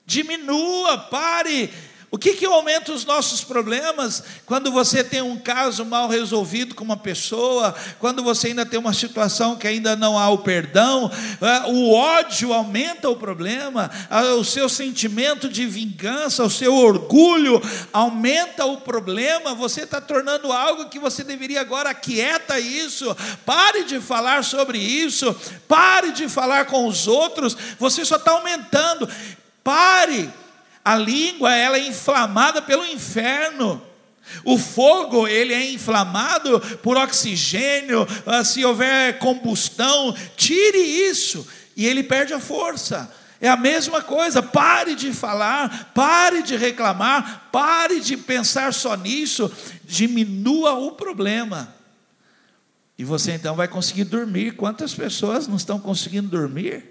Diminua, 0.04 0.98
pare 0.98 1.70
o 2.14 2.16
que, 2.16 2.34
que 2.34 2.46
aumenta 2.46 2.92
os 2.92 3.04
nossos 3.04 3.42
problemas? 3.42 4.22
Quando 4.46 4.70
você 4.70 5.02
tem 5.02 5.20
um 5.20 5.36
caso 5.36 5.84
mal 5.84 6.08
resolvido 6.08 6.72
com 6.72 6.84
uma 6.84 6.96
pessoa, 6.96 7.74
quando 7.98 8.22
você 8.22 8.46
ainda 8.46 8.64
tem 8.64 8.78
uma 8.78 8.94
situação 8.94 9.56
que 9.56 9.66
ainda 9.66 9.96
não 9.96 10.16
há 10.16 10.30
o 10.30 10.38
perdão, 10.38 11.10
é, 11.40 11.68
o 11.72 11.92
ódio 11.92 12.52
aumenta 12.52 13.10
o 13.10 13.16
problema, 13.16 13.90
o 14.38 14.44
seu 14.44 14.68
sentimento 14.68 15.48
de 15.48 15.66
vingança, 15.66 16.44
o 16.44 16.50
seu 16.50 16.76
orgulho 16.76 17.60
aumenta 17.92 18.64
o 18.64 18.76
problema, 18.76 19.52
você 19.52 19.80
está 19.80 20.00
tornando 20.00 20.52
algo 20.52 20.88
que 20.88 21.00
você 21.00 21.24
deveria 21.24 21.62
agora 21.62 21.90
aquieta 21.90 22.60
isso, 22.60 23.12
pare 23.44 23.82
de 23.82 23.98
falar 23.98 24.44
sobre 24.44 24.78
isso, 24.78 25.34
pare 25.66 26.12
de 26.12 26.28
falar 26.28 26.66
com 26.66 26.86
os 26.86 27.08
outros, 27.08 27.56
você 27.76 28.04
só 28.04 28.14
está 28.14 28.30
aumentando, 28.30 29.08
pare 29.64 30.30
a 30.84 30.96
língua 30.96 31.54
ela 31.54 31.78
é 31.78 31.86
inflamada 31.86 32.60
pelo 32.60 32.84
inferno. 32.84 33.82
O 34.44 34.58
fogo 34.58 35.26
ele 35.26 35.52
é 35.52 35.72
inflamado 35.72 36.60
por 36.82 36.96
oxigênio. 36.96 38.06
Ah, 38.26 38.44
se 38.44 38.64
houver 38.64 39.18
combustão, 39.18 40.14
tire 40.36 40.78
isso 40.78 41.46
e 41.76 41.86
ele 41.86 42.02
perde 42.02 42.34
a 42.34 42.40
força. 42.40 43.12
É 43.40 43.48
a 43.48 43.56
mesma 43.56 44.00
coisa, 44.00 44.42
pare 44.42 44.94
de 44.94 45.12
falar, 45.12 45.92
pare 45.94 46.42
de 46.42 46.56
reclamar, 46.56 47.48
pare 47.52 48.00
de 48.00 48.16
pensar 48.16 48.72
só 48.72 48.96
nisso, 48.96 49.52
diminua 49.84 50.74
o 50.74 50.92
problema. 50.92 51.74
E 52.96 53.04
você 53.04 53.32
então 53.32 53.56
vai 53.56 53.68
conseguir 53.68 54.04
dormir. 54.04 54.52
Quantas 54.52 54.94
pessoas 54.94 55.48
não 55.48 55.56
estão 55.56 55.78
conseguindo 55.78 56.28
dormir? 56.28 56.84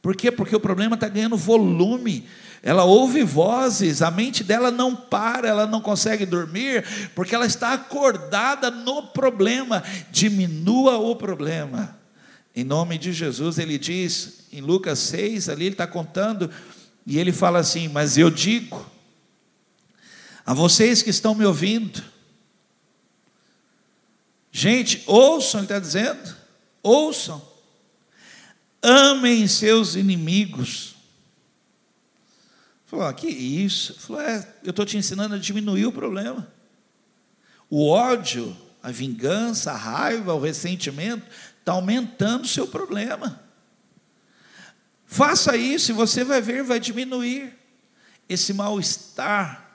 Por 0.00 0.16
quê? 0.16 0.30
Porque 0.30 0.54
o 0.56 0.60
problema 0.60 0.94
está 0.94 1.08
ganhando 1.08 1.36
volume. 1.36 2.26
Ela 2.62 2.84
ouve 2.84 3.22
vozes, 3.22 4.02
a 4.02 4.10
mente 4.10 4.44
dela 4.44 4.70
não 4.70 4.94
para, 4.94 5.48
ela 5.48 5.66
não 5.66 5.80
consegue 5.80 6.26
dormir, 6.26 6.84
porque 7.14 7.34
ela 7.34 7.46
está 7.46 7.72
acordada 7.72 8.70
no 8.70 9.08
problema. 9.08 9.82
Diminua 10.10 10.98
o 10.98 11.16
problema. 11.16 11.98
Em 12.54 12.64
nome 12.64 12.98
de 12.98 13.12
Jesus, 13.12 13.58
ele 13.58 13.78
diz, 13.78 14.44
em 14.52 14.60
Lucas 14.60 14.98
6, 14.98 15.48
ali 15.48 15.66
ele 15.66 15.74
está 15.74 15.86
contando, 15.86 16.50
e 17.06 17.18
ele 17.18 17.32
fala 17.32 17.60
assim: 17.60 17.88
Mas 17.88 18.18
eu 18.18 18.30
digo, 18.30 18.84
a 20.44 20.52
vocês 20.52 21.02
que 21.02 21.10
estão 21.10 21.34
me 21.34 21.46
ouvindo, 21.46 22.02
Gente, 24.52 25.02
ouçam, 25.06 25.60
ele 25.60 25.66
está 25.66 25.78
dizendo, 25.78 26.36
ouçam. 26.82 27.40
Amem 28.82 29.46
seus 29.46 29.94
inimigos. 29.94 30.89
Falou, 32.90 33.06
ah, 33.06 33.14
que 33.14 33.28
isso? 33.28 33.94
Falou, 34.00 34.20
é, 34.20 34.44
eu 34.64 34.70
estou 34.70 34.84
te 34.84 34.96
ensinando 34.96 35.36
a 35.36 35.38
diminuir 35.38 35.86
o 35.86 35.92
problema. 35.92 36.52
O 37.70 37.88
ódio, 37.88 38.56
a 38.82 38.90
vingança, 38.90 39.70
a 39.70 39.76
raiva, 39.76 40.34
o 40.34 40.40
ressentimento 40.40 41.24
está 41.60 41.70
aumentando 41.70 42.46
o 42.46 42.48
seu 42.48 42.66
problema. 42.66 43.40
Faça 45.06 45.56
isso 45.56 45.92
e 45.92 45.94
você 45.94 46.24
vai 46.24 46.42
ver, 46.42 46.64
vai 46.64 46.80
diminuir 46.80 47.56
esse 48.28 48.52
mal-estar. 48.52 49.70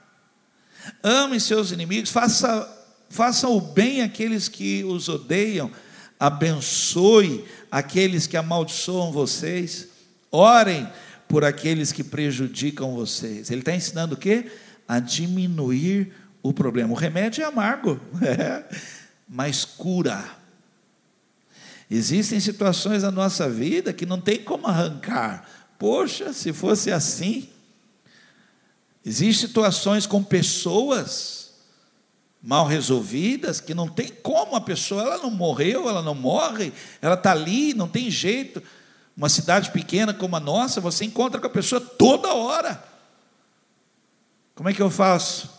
Ame 1.01 1.39
seus 1.39 1.72
inimigos, 1.72 2.10
faça, 2.10 2.69
faça 3.10 3.48
o 3.48 3.62
bem 3.62 4.01
àqueles 4.01 4.50
que 4.50 4.84
os 4.84 5.07
odeiam, 5.07 5.72
abençoe 6.19 7.45
aqueles 7.72 8.27
que 8.27 8.36
amaldiçoam 8.36 9.13
vocês, 9.13 9.88
orem 10.29 10.86
por 11.36 11.44
aqueles 11.44 11.92
que 11.92 12.01
prejudicam 12.01 12.96
vocês. 12.96 13.51
Ele 13.51 13.60
está 13.60 13.75
ensinando 13.75 14.15
o 14.15 14.18
quê? 14.18 14.50
A 14.88 15.01
diminuir 15.01 16.13
o 16.42 16.54
problema. 16.54 16.94
O 16.94 16.96
remédio 16.96 17.44
é 17.44 17.46
amargo, 17.46 18.00
é, 18.24 18.63
mas 19.27 19.65
cura. 19.65 20.24
Existem 21.92 22.39
situações 22.39 23.04
na 23.04 23.12
nossa 23.12 23.50
vida 23.50 23.92
que 23.92 24.06
não 24.06 24.22
tem 24.22 24.42
como 24.42 24.65
arrancar. 24.65 25.46
Poxa, 25.77 26.32
se 26.32 26.54
fosse 26.54 26.89
assim. 26.89 27.50
Existem 29.06 29.50
situações 29.50 30.08
com 30.08 30.24
pessoas 30.24 31.51
mal 32.42 32.65
resolvidas 32.65 33.60
que 33.60 33.74
não 33.74 33.89
tem 33.89 34.08
como 34.24 34.56
a 34.56 34.62
pessoa, 34.62 35.01
ela 35.01 35.18
não 35.18 35.32
morreu, 35.32 35.89
ela 35.89 36.01
não 36.01 36.15
morre, 36.15 36.72
ela 37.01 37.15
está 37.15 37.34
ali, 37.34 37.74
não 37.74 37.89
tem 37.89 38.10
jeito. 38.10 38.63
Uma 39.15 39.29
cidade 39.29 39.72
pequena 39.72 40.13
como 40.13 40.36
a 40.36 40.39
nossa, 40.39 40.81
você 40.81 41.05
encontra 41.05 41.39
com 41.39 41.48
a 41.48 41.50
pessoa 41.50 41.79
toda 41.79 42.34
hora. 42.34 42.84
Como 44.53 44.69
é 44.69 44.74
que 44.74 44.81
eu 44.81 44.89
faço 44.89 45.50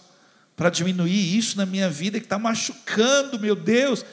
para 0.55 0.71
diminuir 0.71 1.37
isso 1.37 1.57
na 1.57 1.67
minha 1.67 1.89
vida 1.89 2.19
que 2.19 2.27
está 2.27 2.39
machucando, 2.39 3.39
meu 3.39 3.57
Deus? 3.57 4.05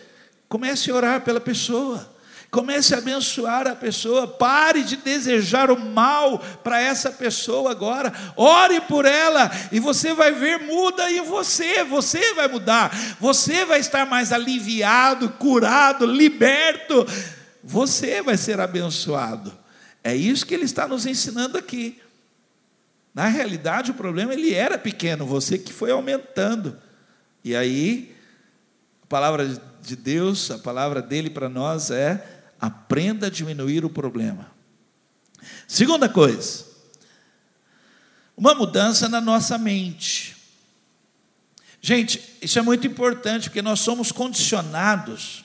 Comece 0.47 0.91
a 0.91 0.95
orar 0.95 1.21
pela 1.21 1.41
pessoa. 1.41 2.13
Comece 2.53 2.93
a 2.93 2.99
abençoar 2.99 3.67
a 3.67 3.75
pessoa. 3.75 4.27
Pare 4.27 4.83
de 4.83 4.95
desejar 4.95 5.71
o 5.71 5.79
mal 5.79 6.37
para 6.63 6.79
essa 6.79 7.11
pessoa 7.11 7.71
agora. 7.71 8.13
Ore 8.37 8.79
por 8.81 9.05
ela 9.05 9.49
e 9.71 9.79
você 9.79 10.13
vai 10.13 10.31
ver 10.31 10.59
muda 10.59 11.11
em 11.11 11.21
você. 11.21 11.83
Você 11.83 12.35
vai 12.35 12.47
mudar. 12.47 12.95
Você 13.19 13.65
vai 13.65 13.79
estar 13.79 14.05
mais 14.05 14.31
aliviado, 14.31 15.31
curado, 15.31 16.05
liberto. 16.05 17.07
Você 17.63 18.21
vai 18.21 18.35
ser 18.35 18.59
abençoado. 18.59 19.57
É 20.03 20.13
isso 20.13 20.45
que 20.45 20.53
ele 20.53 20.65
está 20.65 20.85
nos 20.87 21.05
ensinando 21.05 21.57
aqui. 21.57 22.01
Na 23.13 23.27
realidade, 23.27 23.91
o 23.91 23.93
problema 23.93 24.33
ele 24.33 24.53
era 24.53 24.77
pequeno, 24.77 25.25
você 25.25 25.57
que 25.57 25.71
foi 25.71 25.91
aumentando. 25.91 26.77
E 27.43 27.55
aí, 27.55 28.13
a 29.01 29.05
palavra 29.05 29.61
de 29.81 29.95
Deus, 29.95 30.51
a 30.51 30.57
palavra 30.57 31.01
dele 31.01 31.29
para 31.29 31.47
nós 31.47 31.89
é: 31.89 32.43
aprenda 32.59 33.27
a 33.27 33.29
diminuir 33.29 33.85
o 33.85 33.89
problema. 33.89 34.51
Segunda 35.67 36.09
coisa, 36.09 36.65
uma 38.35 38.55
mudança 38.55 39.07
na 39.07 39.21
nossa 39.21 39.57
mente. 39.57 40.35
Gente, 41.79 42.37
isso 42.41 42.57
é 42.57 42.61
muito 42.61 42.87
importante, 42.87 43.49
porque 43.49 43.61
nós 43.61 43.81
somos 43.81 44.11
condicionados. 44.11 45.43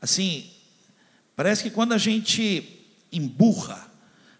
Assim, 0.00 0.50
parece 1.36 1.62
que 1.62 1.70
quando 1.70 1.92
a 1.92 1.98
gente 1.98 2.86
emburra, 3.10 3.86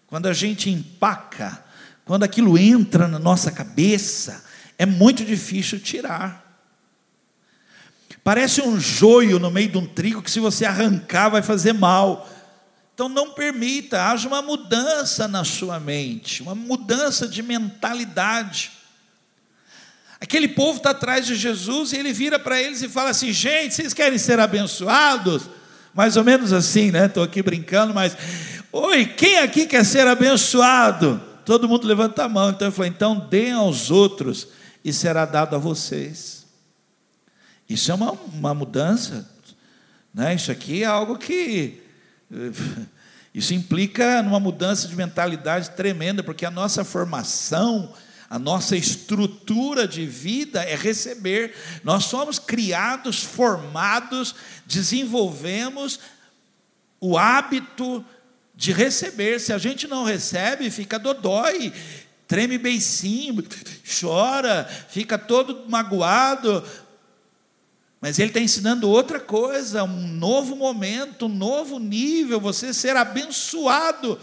quando 0.07 0.27
a 0.27 0.33
gente 0.33 0.69
empaca, 0.69 1.63
quando 2.05 2.23
aquilo 2.23 2.57
entra 2.57 3.07
na 3.07 3.19
nossa 3.19 3.51
cabeça, 3.51 4.43
é 4.77 4.85
muito 4.85 5.23
difícil 5.23 5.79
tirar. 5.79 6.43
Parece 8.23 8.61
um 8.61 8.79
joio 8.79 9.37
no 9.37 9.51
meio 9.51 9.69
de 9.69 9.77
um 9.77 9.85
trigo 9.85 10.21
que, 10.21 10.31
se 10.31 10.39
você 10.39 10.65
arrancar, 10.65 11.29
vai 11.29 11.41
fazer 11.41 11.73
mal. 11.73 12.29
Então, 12.93 13.09
não 13.09 13.31
permita, 13.31 14.03
haja 14.03 14.27
uma 14.27 14.41
mudança 14.41 15.27
na 15.27 15.43
sua 15.43 15.79
mente, 15.79 16.41
uma 16.41 16.55
mudança 16.55 17.27
de 17.27 17.41
mentalidade. 17.41 18.71
Aquele 20.21 20.47
povo 20.47 20.77
está 20.77 20.91
atrás 20.91 21.25
de 21.25 21.35
Jesus 21.35 21.91
e 21.91 21.97
ele 21.97 22.13
vira 22.13 22.39
para 22.39 22.61
eles 22.61 22.81
e 22.81 22.87
fala 22.87 23.09
assim: 23.09 23.33
gente, 23.33 23.75
vocês 23.75 23.93
querem 23.93 24.17
ser 24.17 24.39
abençoados? 24.39 25.49
Mais 25.93 26.17
ou 26.17 26.23
menos 26.23 26.51
assim, 26.51 26.91
né? 26.91 27.05
Estou 27.05 27.23
aqui 27.23 27.41
brincando, 27.41 27.93
mas. 27.93 28.17
Oi, 28.71 29.05
quem 29.05 29.37
aqui 29.39 29.67
quer 29.67 29.85
ser 29.85 30.07
abençoado? 30.07 31.21
Todo 31.45 31.67
mundo 31.67 31.87
levanta 31.87 32.23
a 32.23 32.29
mão. 32.29 32.49
Então 32.49 32.67
ele 32.67 32.75
falou: 32.75 32.91
então 32.91 33.19
deem 33.19 33.51
aos 33.51 33.91
outros 33.91 34.47
e 34.83 34.91
será 34.91 35.25
dado 35.25 35.55
a 35.55 35.59
vocês. 35.59 36.45
Isso 37.69 37.91
é 37.91 37.95
uma, 37.95 38.11
uma 38.11 38.53
mudança. 38.53 39.29
Né? 40.13 40.33
Isso 40.35 40.51
aqui 40.51 40.83
é 40.83 40.87
algo 40.87 41.17
que. 41.17 41.81
Isso 43.33 43.53
implica 43.53 44.21
numa 44.21 44.39
mudança 44.39 44.87
de 44.87 44.95
mentalidade 44.95 45.71
tremenda, 45.71 46.21
porque 46.21 46.45
a 46.45 46.51
nossa 46.51 46.83
formação, 46.83 47.91
a 48.33 48.39
nossa 48.39 48.75
estrutura 48.75 49.87
de 49.87 50.07
vida 50.07 50.63
é 50.63 50.75
receber. 50.75 51.53
Nós 51.83 52.05
somos 52.05 52.39
criados, 52.39 53.23
formados, 53.23 54.33
desenvolvemos 54.65 55.99
o 56.99 57.15
hábito 57.15 58.03
de 58.55 58.71
receber. 58.71 59.39
Se 59.39 59.53
a 59.53 59.59
gente 59.59 59.87
não 59.87 60.03
recebe, 60.03 60.71
fica 60.71 60.97
dodói, 60.97 61.71
treme 62.27 62.57
beicinho, 62.57 63.43
chora, 64.01 64.67
fica 64.89 65.15
todo 65.15 65.69
magoado, 65.69 66.63
mas 68.01 68.17
ele 68.17 68.31
está 68.31 68.39
ensinando 68.39 68.89
outra 68.89 69.19
coisa, 69.19 69.83
um 69.83 70.07
novo 70.07 70.55
momento, 70.55 71.27
um 71.27 71.29
novo 71.29 71.77
nível, 71.77 72.39
você 72.39 72.73
ser 72.73 72.97
abençoado. 72.97 74.19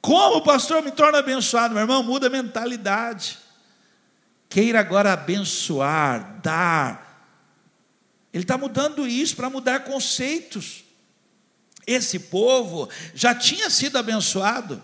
Como 0.00 0.36
o 0.36 0.42
pastor 0.42 0.82
me 0.82 0.90
torna 0.90 1.18
abençoado, 1.18 1.74
meu 1.74 1.82
irmão? 1.82 2.02
Muda 2.02 2.28
a 2.28 2.30
mentalidade. 2.30 3.38
Queira 4.48 4.80
agora 4.80 5.12
abençoar, 5.12 6.40
dar. 6.42 7.10
Ele 8.32 8.44
está 8.44 8.56
mudando 8.56 9.06
isso 9.06 9.36
para 9.36 9.50
mudar 9.50 9.84
conceitos. 9.84 10.84
Esse 11.86 12.18
povo 12.18 12.88
já 13.14 13.34
tinha 13.34 13.68
sido 13.68 13.98
abençoado, 13.98 14.82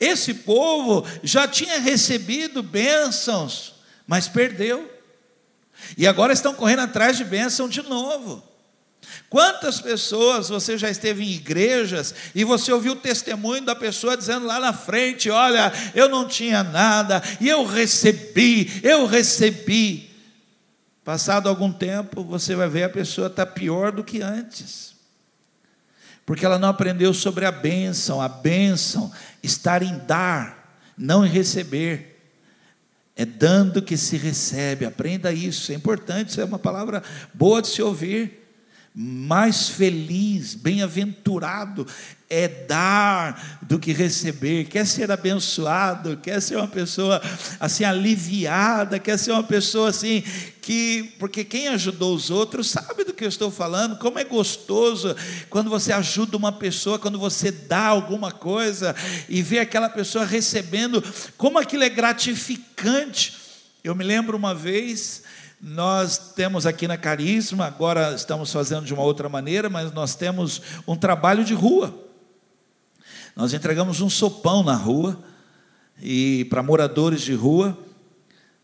esse 0.00 0.32
povo 0.32 1.06
já 1.22 1.46
tinha 1.46 1.78
recebido 1.78 2.62
bênçãos, 2.62 3.74
mas 4.06 4.26
perdeu. 4.26 4.90
E 5.96 6.06
agora 6.06 6.32
estão 6.32 6.54
correndo 6.54 6.80
atrás 6.80 7.16
de 7.16 7.24
bênção 7.24 7.68
de 7.68 7.82
novo. 7.82 8.42
Quantas 9.28 9.80
pessoas 9.80 10.48
você 10.48 10.78
já 10.78 10.88
esteve 10.88 11.24
em 11.24 11.32
igrejas 11.32 12.14
e 12.34 12.44
você 12.44 12.72
ouviu 12.72 12.92
o 12.92 12.96
testemunho 12.96 13.64
da 13.64 13.74
pessoa 13.74 14.16
dizendo 14.16 14.46
lá 14.46 14.60
na 14.60 14.72
frente: 14.72 15.28
Olha, 15.28 15.72
eu 15.94 16.08
não 16.08 16.28
tinha 16.28 16.62
nada 16.62 17.20
e 17.40 17.48
eu 17.48 17.64
recebi, 17.64 18.80
eu 18.84 19.06
recebi. 19.06 20.10
Passado 21.04 21.48
algum 21.48 21.72
tempo, 21.72 22.24
você 22.24 22.54
vai 22.54 22.68
ver 22.68 22.84
a 22.84 22.88
pessoa 22.88 23.26
está 23.26 23.44
pior 23.44 23.92
do 23.92 24.02
que 24.02 24.22
antes, 24.22 24.94
porque 26.24 26.44
ela 26.44 26.58
não 26.58 26.68
aprendeu 26.68 27.12
sobre 27.12 27.44
a 27.44 27.52
bênção. 27.52 28.20
A 28.20 28.28
bênção 28.28 29.12
estar 29.42 29.82
em 29.82 29.98
dar, 29.98 30.78
não 30.96 31.26
em 31.26 31.28
receber. 31.28 32.12
É 33.16 33.24
dando 33.24 33.80
que 33.80 33.96
se 33.96 34.16
recebe, 34.16 34.84
aprenda 34.84 35.32
isso, 35.32 35.72
é 35.72 35.74
importante, 35.74 36.28
isso 36.28 36.40
é 36.40 36.44
uma 36.44 36.58
palavra 36.58 37.02
boa 37.32 37.62
de 37.62 37.68
se 37.68 37.80
ouvir. 37.80 38.45
Mais 38.98 39.68
feliz, 39.68 40.54
bem-aventurado 40.54 41.86
é 42.30 42.48
dar 42.48 43.58
do 43.60 43.78
que 43.78 43.92
receber. 43.92 44.64
Quer 44.64 44.86
ser 44.86 45.10
abençoado, 45.10 46.16
quer 46.16 46.40
ser 46.40 46.56
uma 46.56 46.66
pessoa 46.66 47.20
assim 47.60 47.84
aliviada, 47.84 48.98
quer 48.98 49.18
ser 49.18 49.32
uma 49.32 49.42
pessoa 49.42 49.90
assim 49.90 50.24
que, 50.62 51.14
porque 51.18 51.44
quem 51.44 51.68
ajudou 51.68 52.14
os 52.14 52.30
outros 52.30 52.70
sabe 52.70 53.04
do 53.04 53.12
que 53.12 53.24
eu 53.24 53.28
estou 53.28 53.50
falando, 53.50 53.98
como 53.98 54.18
é 54.18 54.24
gostoso 54.24 55.14
quando 55.50 55.68
você 55.68 55.92
ajuda 55.92 56.34
uma 56.34 56.52
pessoa, 56.52 56.98
quando 56.98 57.18
você 57.18 57.52
dá 57.52 57.88
alguma 57.88 58.32
coisa 58.32 58.96
e 59.28 59.42
vê 59.42 59.58
aquela 59.58 59.90
pessoa 59.90 60.24
recebendo, 60.24 61.04
como 61.36 61.58
aquilo 61.58 61.84
é 61.84 61.90
gratificante. 61.90 63.34
Eu 63.84 63.94
me 63.94 64.02
lembro 64.02 64.38
uma 64.38 64.54
vez, 64.54 65.22
nós 65.66 66.32
temos 66.34 66.64
aqui 66.64 66.86
na 66.86 66.96
Carisma, 66.96 67.66
agora 67.66 68.14
estamos 68.14 68.52
fazendo 68.52 68.86
de 68.86 68.94
uma 68.94 69.02
outra 69.02 69.28
maneira, 69.28 69.68
mas 69.68 69.92
nós 69.92 70.14
temos 70.14 70.62
um 70.86 70.94
trabalho 70.94 71.44
de 71.44 71.54
rua. 71.54 71.92
Nós 73.34 73.52
entregamos 73.52 74.00
um 74.00 74.08
sopão 74.08 74.62
na 74.62 74.74
rua 74.74 75.18
e 76.00 76.44
para 76.46 76.62
moradores 76.62 77.22
de 77.22 77.34
rua 77.34 77.76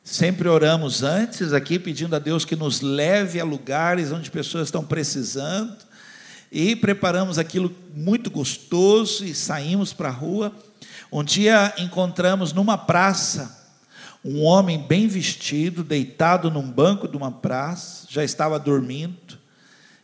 Sempre 0.05 0.49
oramos 0.49 1.05
antes 1.05 1.53
aqui, 1.53 1.79
pedindo 1.79 2.17
a 2.17 2.19
Deus 2.19 2.45
que 2.45 2.57
nos 2.57 2.81
leve 2.81 3.39
a 3.39 3.45
lugares 3.45 4.11
onde 4.11 4.33
pessoas 4.33 4.67
estão 4.67 4.85
precisando. 4.85 5.77
E 6.51 6.75
preparamos 6.75 7.39
aquilo 7.39 7.73
muito 7.95 8.29
gostoso 8.29 9.25
e 9.25 9.33
saímos 9.33 9.93
para 9.93 10.09
a 10.09 10.13
rua. 10.13 10.53
Um 11.11 11.23
dia 11.23 11.73
encontramos 11.79 12.53
numa 12.53 12.77
praça 12.77 13.62
um 14.25 14.43
homem 14.43 14.79
bem 14.79 15.09
vestido, 15.09 15.83
deitado 15.83 16.51
num 16.51 16.71
banco 16.71 17.09
de 17.09 17.17
uma 17.17 17.33
praça, 17.33 18.07
já 18.09 18.23
estava 18.23 18.59
dormindo. 18.59 19.39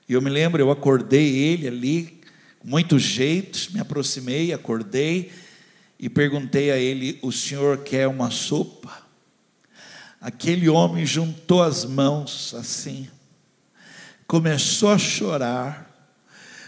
E 0.08 0.12
eu 0.12 0.20
me 0.20 0.28
lembro, 0.28 0.60
eu 0.60 0.70
acordei 0.70 1.36
ele 1.36 1.68
ali, 1.68 2.20
com 2.58 2.66
muitos 2.66 3.02
jeitos, 3.02 3.68
me 3.68 3.78
aproximei, 3.78 4.52
acordei 4.52 5.30
e 6.00 6.08
perguntei 6.08 6.72
a 6.72 6.76
ele: 6.76 7.18
O 7.22 7.30
senhor 7.30 7.78
quer 7.78 8.08
uma 8.08 8.30
sopa? 8.30 9.06
Aquele 10.20 10.68
homem 10.68 11.06
juntou 11.06 11.62
as 11.62 11.84
mãos 11.84 12.52
assim, 12.54 13.08
começou 14.26 14.90
a 14.90 14.98
chorar, 14.98 16.12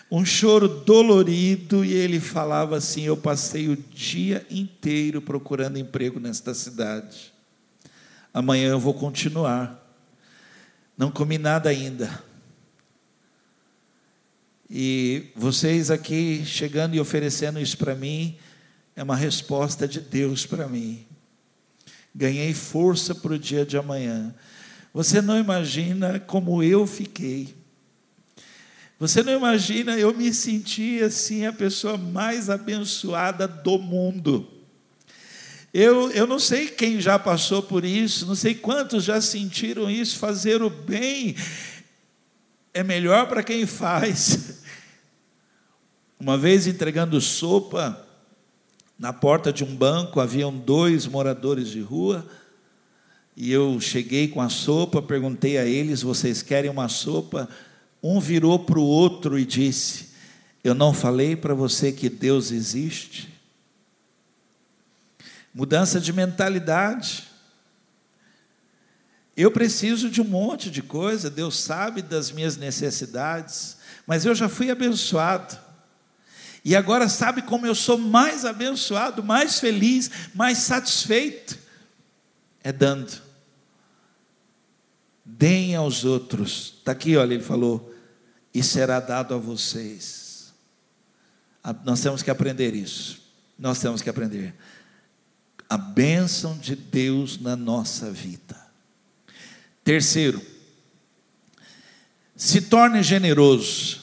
um 0.09 0.25
choro 0.25 0.69
dolorido, 0.69 1.85
e 1.85 1.93
ele 1.93 2.21
falava 2.21 2.77
assim: 2.77 3.03
Eu 3.03 3.17
passei 3.17 3.69
o 3.69 3.77
dia 3.77 4.47
inteiro 4.49 5.21
procurando 5.21 5.81
emprego 5.81 6.21
nesta 6.21 6.55
cidade 6.55 7.39
amanhã 8.33 8.71
eu 8.71 8.81
vou 8.81 8.95
continuar. 8.95 9.79
Não 10.97 11.11
comi 11.11 11.38
nada 11.38 11.71
ainda. 11.71 12.23
E 14.69 15.27
vocês 15.35 15.90
aqui 15.90 16.45
chegando 16.45 16.95
e 16.95 17.01
oferecendo 17.01 17.59
isso 17.59 17.77
para 17.77 17.95
mim, 17.95 18.37
é 18.95 19.03
uma 19.03 19.16
resposta 19.16 19.88
de 19.88 20.01
Deus 20.01 20.47
para 20.47 20.69
mim. 20.69 21.05
Ganhei 22.14 22.55
força 22.55 23.14
para 23.14 23.33
o 23.33 23.38
dia 23.38 23.64
de 23.64 23.77
amanhã. 23.77 24.35
Você 24.93 25.21
não 25.21 25.38
imagina 25.38 26.21
como 26.21 26.62
eu 26.62 26.87
fiquei. 26.87 27.55
Você 28.99 29.23
não 29.23 29.33
imagina, 29.33 29.99
eu 29.99 30.14
me 30.14 30.33
senti 30.35 31.03
assim 31.03 31.47
a 31.47 31.53
pessoa 31.53 31.97
mais 31.97 32.51
abençoada 32.51 33.49
do 33.49 33.79
mundo. 33.79 34.60
Eu, 35.72 36.11
eu 36.11 36.26
não 36.26 36.38
sei 36.38 36.66
quem 36.66 37.00
já 37.00 37.18
passou 37.18 37.62
por 37.62 37.85
isso, 37.85 38.26
não 38.26 38.35
sei 38.35 38.54
quantos 38.54 39.04
já 39.04 39.20
sentiram 39.20 39.88
isso. 39.88 40.18
Fazer 40.18 40.62
o 40.62 40.70
bem 40.70 41.37
é 42.74 42.83
melhor 42.83 43.28
para 43.28 43.42
quem 43.42 43.66
faz. 43.66 44.62
Uma 46.18 46.37
vez 46.37 46.66
entregando 46.66 47.20
sopa 47.20 48.06
na 48.98 49.12
porta 49.12 49.52
de 49.52 49.64
um 49.64 49.74
banco, 49.74 50.20
haviam 50.20 50.54
dois 50.54 51.06
moradores 51.06 51.68
de 51.68 51.80
rua, 51.80 52.26
e 53.35 53.50
eu 53.50 53.80
cheguei 53.80 54.28
com 54.28 54.42
a 54.42 54.50
sopa, 54.50 55.00
perguntei 55.00 55.56
a 55.56 55.64
eles: 55.64 56.02
vocês 56.02 56.42
querem 56.42 56.70
uma 56.70 56.88
sopa? 56.88 57.48
Um 58.02 58.20
virou 58.20 58.59
para 58.59 58.78
o 58.78 58.85
outro 58.85 59.38
e 59.38 59.46
disse: 59.46 60.09
Eu 60.62 60.74
não 60.74 60.92
falei 60.92 61.37
para 61.37 61.54
você 61.54 61.92
que 61.92 62.11
Deus 62.11 62.50
existe? 62.50 63.39
Mudança 65.61 66.01
de 66.01 66.11
mentalidade. 66.11 67.29
Eu 69.37 69.51
preciso 69.51 70.09
de 70.09 70.23
um 70.23 70.25
monte 70.25 70.70
de 70.70 70.81
coisa, 70.81 71.29
Deus 71.29 71.59
sabe 71.59 72.01
das 72.01 72.31
minhas 72.31 72.57
necessidades, 72.57 73.77
mas 74.07 74.25
eu 74.25 74.35
já 74.35 74.49
fui 74.49 74.70
abençoado. 74.70 75.59
E 76.64 76.75
agora 76.75 77.11
sabe 77.11 77.42
como 77.42 77.66
eu 77.66 77.75
sou 77.75 77.99
mais 77.99 78.46
abençoado, 78.46 79.23
mais 79.23 79.61
feliz, 79.61 80.11
mais 80.35 80.57
satisfeito? 80.57 81.59
É 82.64 82.73
dando. 82.73 83.20
Deem 85.23 85.77
aos 85.77 86.07
outros. 86.07 86.77
Está 86.79 86.92
aqui, 86.92 87.18
olha, 87.18 87.35
ele 87.35 87.42
falou, 87.42 87.94
e 88.55 88.62
será 88.62 88.99
dado 88.99 89.35
a 89.35 89.38
vocês. 89.38 90.55
Nós 91.85 92.01
temos 92.01 92.23
que 92.23 92.31
aprender 92.31 92.75
isso. 92.75 93.20
Nós 93.59 93.79
temos 93.79 94.01
que 94.01 94.09
aprender 94.09 94.55
a 95.70 95.78
bênção 95.78 96.59
de 96.59 96.74
Deus 96.74 97.40
na 97.40 97.54
nossa 97.54 98.11
vida. 98.11 98.56
Terceiro, 99.85 100.44
se 102.35 102.62
torne 102.62 103.04
generoso. 103.04 104.00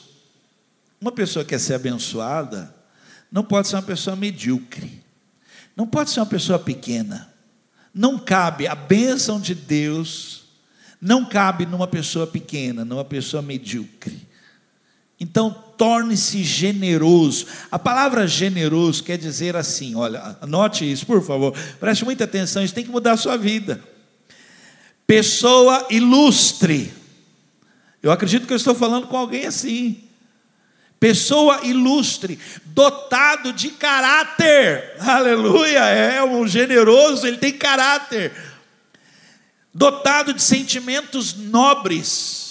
Uma 1.02 1.12
pessoa 1.12 1.44
que 1.44 1.50
quer 1.50 1.60
ser 1.60 1.74
abençoada 1.74 2.74
não 3.30 3.44
pode 3.44 3.68
ser 3.68 3.76
uma 3.76 3.82
pessoa 3.84 4.16
medíocre, 4.16 5.04
não 5.76 5.86
pode 5.86 6.10
ser 6.10 6.22
uma 6.22 6.26
pessoa 6.26 6.58
pequena. 6.58 7.34
Não 7.94 8.18
cabe 8.18 8.68
a 8.68 8.76
bênção 8.76 9.40
de 9.40 9.56
Deus, 9.56 10.44
não 11.02 11.26
cabe 11.26 11.66
numa 11.66 11.88
pessoa 11.88 12.28
pequena, 12.28 12.86
numa 12.86 13.04
pessoa 13.04 13.42
medíocre. 13.42 14.27
Então, 15.20 15.52
torne-se 15.78 16.44
generoso. 16.44 17.48
A 17.72 17.80
palavra 17.80 18.28
generoso 18.28 19.04
quer 19.04 19.18
dizer 19.18 19.56
assim: 19.56 19.96
olha, 19.96 20.38
anote 20.42 20.90
isso, 20.90 21.06
por 21.06 21.24
favor, 21.24 21.54
preste 21.80 22.06
muita 22.06 22.24
atenção, 22.24 22.64
isso 22.64 22.74
tem 22.74 22.84
que 22.84 22.92
mudar 22.92 23.14
a 23.14 23.18
sua 23.18 23.38
vida. 23.38 23.84
Pessoa 25.06 25.88
ilustre. 25.90 26.94
Eu 28.04 28.12
acredito 28.12 28.46
que 28.46 28.54
eu 28.54 28.58
estou 28.58 28.76
falando 28.76 29.08
com 29.08 29.18
alguém 29.18 29.46
assim. 29.46 30.04
Pessoa 31.00 31.62
ilustre, 31.64 32.40
dotado 32.66 33.54
de 33.54 33.70
caráter, 33.70 34.96
aleluia, 35.00 35.80
é 35.80 36.24
um 36.24 36.48
generoso, 36.48 37.28
ele 37.28 37.38
tem 37.38 37.54
caráter, 37.54 38.34
dotado 39.72 40.34
de 40.34 40.42
sentimentos 40.42 41.36
nobres, 41.36 42.47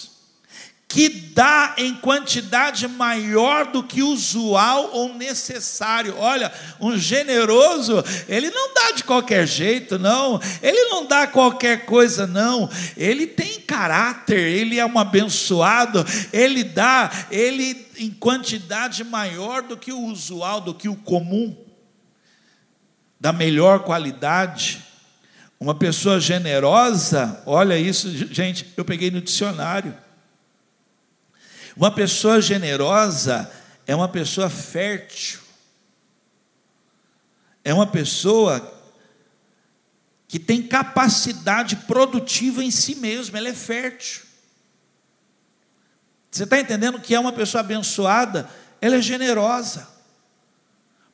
que 0.88 1.08
dá 1.08 1.74
em 1.76 1.94
quantidade 1.94 2.86
maior 2.86 3.66
do 3.66 3.82
que 3.82 4.02
usual 4.02 4.90
ou 4.92 5.12
necessário. 5.14 6.16
Olha, 6.16 6.52
um 6.80 6.96
generoso, 6.96 8.04
ele 8.28 8.50
não 8.50 8.72
dá 8.72 8.92
de 8.92 9.02
qualquer 9.02 9.46
jeito, 9.46 9.98
não. 9.98 10.40
Ele 10.62 10.88
não 10.88 11.04
dá 11.04 11.26
qualquer 11.26 11.84
coisa, 11.86 12.26
não. 12.26 12.70
Ele 12.96 13.26
tem 13.26 13.60
caráter, 13.60 14.38
ele 14.38 14.78
é 14.78 14.86
um 14.86 14.96
abençoado, 14.96 16.04
ele 16.32 16.62
dá, 16.62 17.10
ele 17.32 17.88
em 17.98 18.10
quantidade 18.10 19.02
maior 19.02 19.62
do 19.62 19.76
que 19.76 19.92
o 19.92 20.04
usual, 20.04 20.60
do 20.60 20.72
que 20.72 20.88
o 20.88 20.94
comum, 20.94 21.56
da 23.20 23.32
melhor 23.32 23.80
qualidade. 23.80 24.84
Uma 25.58 25.74
pessoa 25.74 26.20
generosa, 26.20 27.42
olha 27.44 27.76
isso, 27.76 28.08
gente, 28.32 28.72
eu 28.76 28.84
peguei 28.84 29.10
no 29.10 29.20
dicionário 29.20 30.05
uma 31.76 31.90
pessoa 31.90 32.40
generosa 32.40 33.50
é 33.86 33.94
uma 33.94 34.08
pessoa 34.08 34.48
fértil, 34.48 35.40
é 37.62 37.74
uma 37.74 37.86
pessoa 37.86 38.74
que 40.26 40.38
tem 40.38 40.62
capacidade 40.62 41.76
produtiva 41.76 42.64
em 42.64 42.70
si 42.70 42.96
mesma, 42.96 43.38
ela 43.38 43.48
é 43.48 43.54
fértil. 43.54 44.22
Você 46.30 46.44
está 46.44 46.58
entendendo 46.58 47.00
que 47.00 47.14
é 47.14 47.20
uma 47.20 47.32
pessoa 47.32 47.60
abençoada? 47.60 48.48
Ela 48.80 48.96
é 48.96 49.02
generosa. 49.02 49.88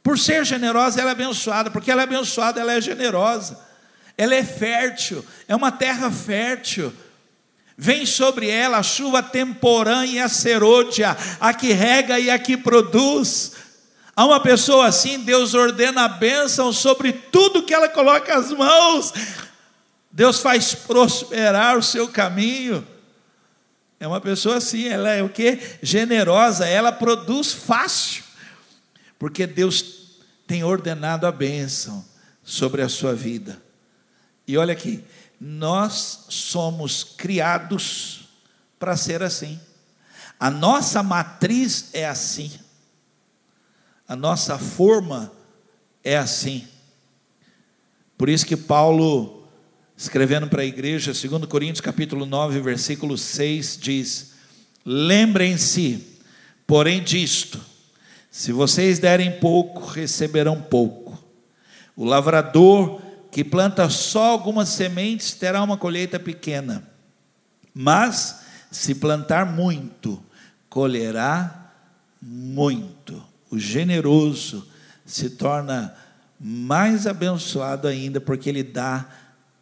Por 0.02 0.18
ser 0.18 0.44
generosa, 0.44 1.00
ela 1.00 1.10
é 1.10 1.12
abençoada, 1.12 1.70
porque 1.70 1.90
ela 1.90 2.02
é 2.02 2.04
abençoada, 2.04 2.60
ela 2.60 2.72
é 2.72 2.80
generosa. 2.80 3.58
Ela 4.16 4.34
é 4.34 4.44
fértil, 4.44 5.24
é 5.46 5.54
uma 5.54 5.70
terra 5.70 6.10
fértil. 6.10 6.92
Vem 7.82 8.06
sobre 8.06 8.48
ela 8.48 8.78
a 8.78 8.82
chuva 8.84 9.20
temporã 9.20 10.06
e 10.06 10.16
a 10.20 10.28
serôdia, 10.28 11.16
a 11.40 11.52
que 11.52 11.72
rega 11.72 12.16
e 12.16 12.30
a 12.30 12.38
que 12.38 12.56
produz. 12.56 13.54
A 14.14 14.24
uma 14.24 14.38
pessoa 14.38 14.86
assim, 14.86 15.18
Deus 15.18 15.52
ordena 15.52 16.04
a 16.04 16.08
bênção 16.08 16.72
sobre 16.72 17.12
tudo 17.12 17.64
que 17.64 17.74
ela 17.74 17.88
coloca 17.88 18.38
as 18.38 18.52
mãos. 18.52 19.12
Deus 20.12 20.38
faz 20.38 20.76
prosperar 20.76 21.76
o 21.76 21.82
seu 21.82 22.06
caminho. 22.06 22.86
É 23.98 24.06
uma 24.06 24.20
pessoa 24.20 24.58
assim, 24.58 24.86
ela 24.86 25.10
é 25.10 25.20
o 25.24 25.28
que? 25.28 25.58
Generosa, 25.82 26.64
ela 26.64 26.92
produz 26.92 27.52
fácil. 27.52 28.22
Porque 29.18 29.44
Deus 29.44 30.20
tem 30.46 30.62
ordenado 30.62 31.26
a 31.26 31.32
bênção 31.32 32.04
sobre 32.44 32.80
a 32.80 32.88
sua 32.88 33.12
vida. 33.12 33.60
E 34.46 34.56
olha 34.56 34.72
aqui, 34.72 35.04
nós 35.40 36.26
somos 36.28 37.02
criados 37.02 38.28
para 38.78 38.96
ser 38.96 39.22
assim. 39.22 39.60
A 40.38 40.50
nossa 40.50 41.02
matriz 41.02 41.90
é 41.92 42.06
assim. 42.06 42.52
A 44.06 44.14
nossa 44.14 44.58
forma 44.58 45.32
é 46.04 46.16
assim. 46.16 46.66
Por 48.16 48.28
isso 48.28 48.46
que 48.46 48.56
Paulo, 48.56 49.48
escrevendo 49.96 50.48
para 50.48 50.62
a 50.62 50.64
igreja, 50.64 51.12
2 51.12 51.46
Coríntios 51.46 51.80
capítulo 51.80 52.24
9, 52.24 52.60
versículo 52.60 53.18
6, 53.18 53.78
diz: 53.80 54.34
Lembrem-se, 54.84 56.20
porém 56.66 57.02
disto, 57.02 57.60
se 58.30 58.52
vocês 58.52 59.00
derem 59.00 59.40
pouco, 59.40 59.84
receberão 59.84 60.62
pouco. 60.62 61.20
O 61.96 62.04
lavrador 62.04 63.01
que 63.32 63.42
planta 63.42 63.88
só 63.88 64.24
algumas 64.24 64.68
sementes 64.68 65.32
terá 65.32 65.62
uma 65.62 65.78
colheita 65.78 66.20
pequena, 66.20 66.86
mas 67.72 68.42
se 68.70 68.94
plantar 68.94 69.46
muito, 69.46 70.22
colherá 70.68 71.72
muito. 72.20 73.24
O 73.50 73.58
generoso 73.58 74.68
se 75.06 75.30
torna 75.30 75.94
mais 76.38 77.06
abençoado 77.06 77.88
ainda, 77.88 78.20
porque 78.20 78.50
ele 78.50 78.62
dá 78.62 79.08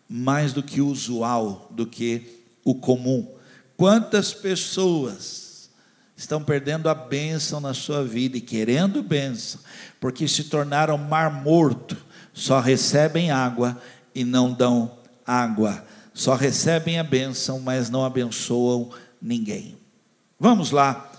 mais 0.08 0.52
do 0.52 0.64
que 0.64 0.80
o 0.80 0.88
usual, 0.88 1.68
do 1.70 1.86
que 1.86 2.44
o 2.64 2.74
comum. 2.74 3.32
Quantas 3.76 4.34
pessoas 4.34 5.70
estão 6.16 6.42
perdendo 6.42 6.88
a 6.88 6.94
bênção 6.94 7.60
na 7.60 7.72
sua 7.72 8.02
vida 8.02 8.36
e 8.36 8.40
querendo 8.40 9.00
bênção, 9.00 9.60
porque 10.00 10.26
se 10.26 10.44
tornaram 10.44 10.98
mar 10.98 11.30
morto, 11.30 11.96
só 12.32 12.60
recebem 12.60 13.30
água 13.30 13.80
e 14.14 14.24
não 14.24 14.52
dão 14.52 14.98
água, 15.26 15.84
só 16.12 16.34
recebem 16.34 16.98
a 16.98 17.04
bênção, 17.04 17.60
mas 17.60 17.88
não 17.90 18.04
abençoam 18.04 18.90
ninguém. 19.20 19.76
Vamos 20.38 20.70
lá. 20.70 21.10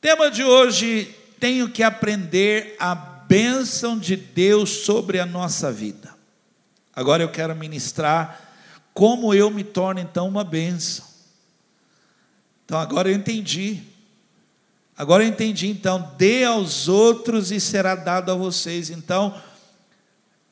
Tema 0.00 0.30
de 0.30 0.42
hoje: 0.42 1.14
tenho 1.38 1.68
que 1.68 1.82
aprender 1.82 2.76
a 2.78 2.94
bênção 2.94 3.98
de 3.98 4.16
Deus 4.16 4.70
sobre 4.70 5.18
a 5.18 5.26
nossa 5.26 5.70
vida. 5.72 6.12
Agora 6.94 7.22
eu 7.22 7.30
quero 7.30 7.54
ministrar 7.54 8.40
como 8.92 9.32
eu 9.32 9.50
me 9.50 9.64
torno 9.64 10.00
então 10.00 10.28
uma 10.28 10.44
bênção. 10.44 11.04
Então 12.64 12.78
agora 12.78 13.10
eu 13.10 13.14
entendi. 13.14 13.82
Agora 14.96 15.24
eu 15.24 15.28
entendi, 15.28 15.68
então, 15.68 16.12
dê 16.18 16.44
aos 16.44 16.86
outros 16.86 17.50
e 17.50 17.58
será 17.58 17.94
dado 17.94 18.30
a 18.30 18.34
vocês. 18.34 18.90
Então, 18.90 19.34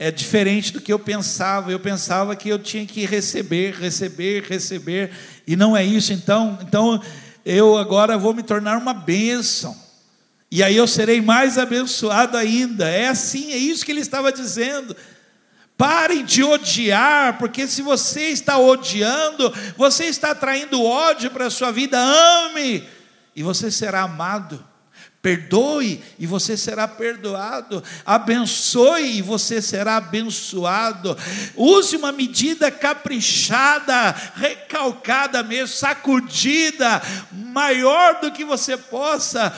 é 0.00 0.10
diferente 0.10 0.72
do 0.72 0.80
que 0.80 0.90
eu 0.90 0.98
pensava. 0.98 1.70
Eu 1.70 1.78
pensava 1.78 2.34
que 2.34 2.48
eu 2.48 2.58
tinha 2.58 2.86
que 2.86 3.04
receber, 3.04 3.74
receber, 3.74 4.44
receber, 4.44 5.10
e 5.46 5.54
não 5.54 5.76
é 5.76 5.84
isso. 5.84 6.10
Então, 6.14 6.58
então 6.62 7.02
eu 7.44 7.76
agora 7.76 8.16
vou 8.16 8.32
me 8.32 8.42
tornar 8.42 8.78
uma 8.78 8.94
bênção. 8.94 9.76
E 10.50 10.62
aí 10.62 10.74
eu 10.74 10.86
serei 10.86 11.20
mais 11.20 11.58
abençoado 11.58 12.38
ainda. 12.38 12.88
É 12.88 13.08
assim, 13.08 13.52
é 13.52 13.58
isso 13.58 13.84
que 13.84 13.92
ele 13.92 14.00
estava 14.00 14.32
dizendo. 14.32 14.96
Parem 15.76 16.24
de 16.24 16.42
odiar, 16.42 17.36
porque 17.36 17.68
se 17.68 17.82
você 17.82 18.28
está 18.28 18.56
odiando, 18.56 19.52
você 19.76 20.06
está 20.06 20.34
traindo 20.34 20.82
ódio 20.82 21.30
para 21.30 21.46
a 21.46 21.50
sua 21.50 21.70
vida. 21.70 21.98
Ame, 21.98 22.88
e 23.36 23.42
você 23.42 23.70
será 23.70 24.00
amado. 24.00 24.64
Perdoe 25.22 26.02
e 26.18 26.26
você 26.26 26.56
será 26.56 26.88
perdoado. 26.88 27.82
Abençoe 28.06 29.18
e 29.18 29.22
você 29.22 29.60
será 29.60 29.98
abençoado. 29.98 31.16
Use 31.54 31.94
uma 31.94 32.10
medida 32.10 32.70
caprichada, 32.70 34.12
recalcada 34.34 35.42
mesmo, 35.42 35.76
sacudida, 35.76 37.02
maior 37.32 38.20
do 38.20 38.32
que 38.32 38.46
você 38.46 38.78
possa, 38.78 39.54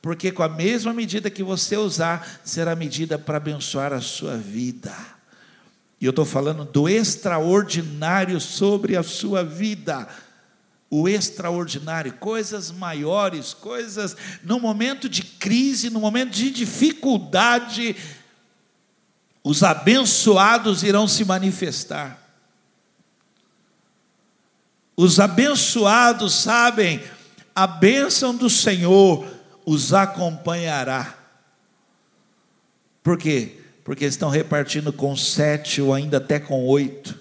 porque 0.00 0.30
com 0.30 0.44
a 0.44 0.48
mesma 0.48 0.92
medida 0.92 1.30
que 1.30 1.42
você 1.42 1.76
usar, 1.76 2.40
será 2.44 2.76
medida 2.76 3.18
para 3.18 3.38
abençoar 3.38 3.92
a 3.92 4.00
sua 4.00 4.36
vida. 4.36 4.94
E 6.00 6.04
eu 6.04 6.10
estou 6.10 6.24
falando 6.24 6.64
do 6.64 6.88
extraordinário 6.88 8.40
sobre 8.40 8.96
a 8.96 9.02
sua 9.02 9.44
vida. 9.44 10.08
O 10.94 11.08
extraordinário, 11.08 12.12
coisas 12.14 12.70
maiores, 12.70 13.54
coisas 13.54 14.14
no 14.42 14.60
momento 14.60 15.08
de 15.08 15.22
crise, 15.22 15.88
no 15.88 16.00
momento 16.00 16.32
de 16.32 16.50
dificuldade, 16.50 17.96
os 19.42 19.62
abençoados 19.62 20.82
irão 20.82 21.08
se 21.08 21.24
manifestar. 21.24 22.18
Os 24.94 25.18
abençoados 25.18 26.34
sabem, 26.34 27.02
a 27.54 27.66
bênção 27.66 28.36
do 28.36 28.50
Senhor 28.50 29.26
os 29.64 29.94
acompanhará. 29.94 31.16
Por 33.02 33.16
quê? 33.16 33.62
porque 33.84 34.04
estão 34.04 34.28
repartindo 34.28 34.92
com 34.92 35.16
sete 35.16 35.80
ou 35.82 35.92
ainda 35.92 36.18
até 36.18 36.38
com 36.38 36.64
oito. 36.66 37.18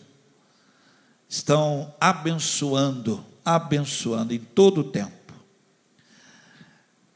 Estão 1.28 1.94
abençoando, 2.00 3.26
abençoando 3.44 4.34
em 4.34 4.40
todo 4.40 4.82
o 4.82 4.84
tempo. 4.84 5.34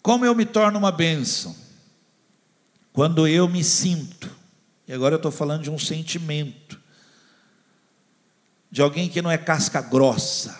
Como 0.01 0.25
eu 0.25 0.35
me 0.35 0.45
torno 0.45 0.77
uma 0.77 0.91
bênção? 0.91 1.55
Quando 2.93 3.27
eu 3.27 3.47
me 3.47 3.63
sinto, 3.63 4.29
e 4.87 4.93
agora 4.93 5.15
eu 5.15 5.17
estou 5.17 5.31
falando 5.31 5.63
de 5.63 5.69
um 5.69 5.79
sentimento, 5.79 6.79
de 8.71 8.81
alguém 8.81 9.09
que 9.09 9.21
não 9.21 9.31
é 9.31 9.37
casca 9.37 9.81
grossa, 9.81 10.59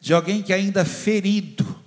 de 0.00 0.14
alguém 0.14 0.42
que 0.42 0.52
ainda 0.52 0.82
é 0.82 0.84
ferido 0.84 1.78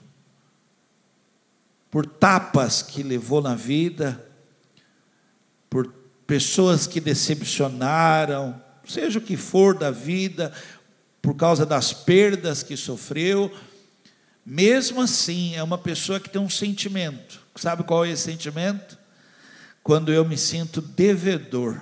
por 1.89 2.05
tapas 2.05 2.81
que 2.81 3.03
levou 3.03 3.41
na 3.41 3.55
vida, 3.55 4.25
por 5.69 5.93
pessoas 6.27 6.87
que 6.87 6.99
decepcionaram, 6.99 8.61
seja 8.87 9.19
o 9.19 9.21
que 9.21 9.35
for 9.37 9.77
da 9.77 9.91
vida, 9.91 10.53
por 11.21 11.35
causa 11.35 11.65
das 11.65 11.93
perdas 11.93 12.63
que 12.63 12.75
sofreu, 12.75 13.53
mesmo 14.45 15.01
assim 15.01 15.55
é 15.55 15.61
uma 15.61 15.77
pessoa 15.77 16.19
que 16.19 16.29
tem 16.29 16.41
um 16.41 16.49
sentimento. 16.49 17.41
Sabe 17.55 17.83
qual 17.83 18.03
é 18.05 18.09
esse 18.09 18.23
sentimento? 18.23 18.97
Quando 19.83 20.11
eu 20.11 20.25
me 20.25 20.37
sinto 20.37 20.81
devedor. 20.81 21.79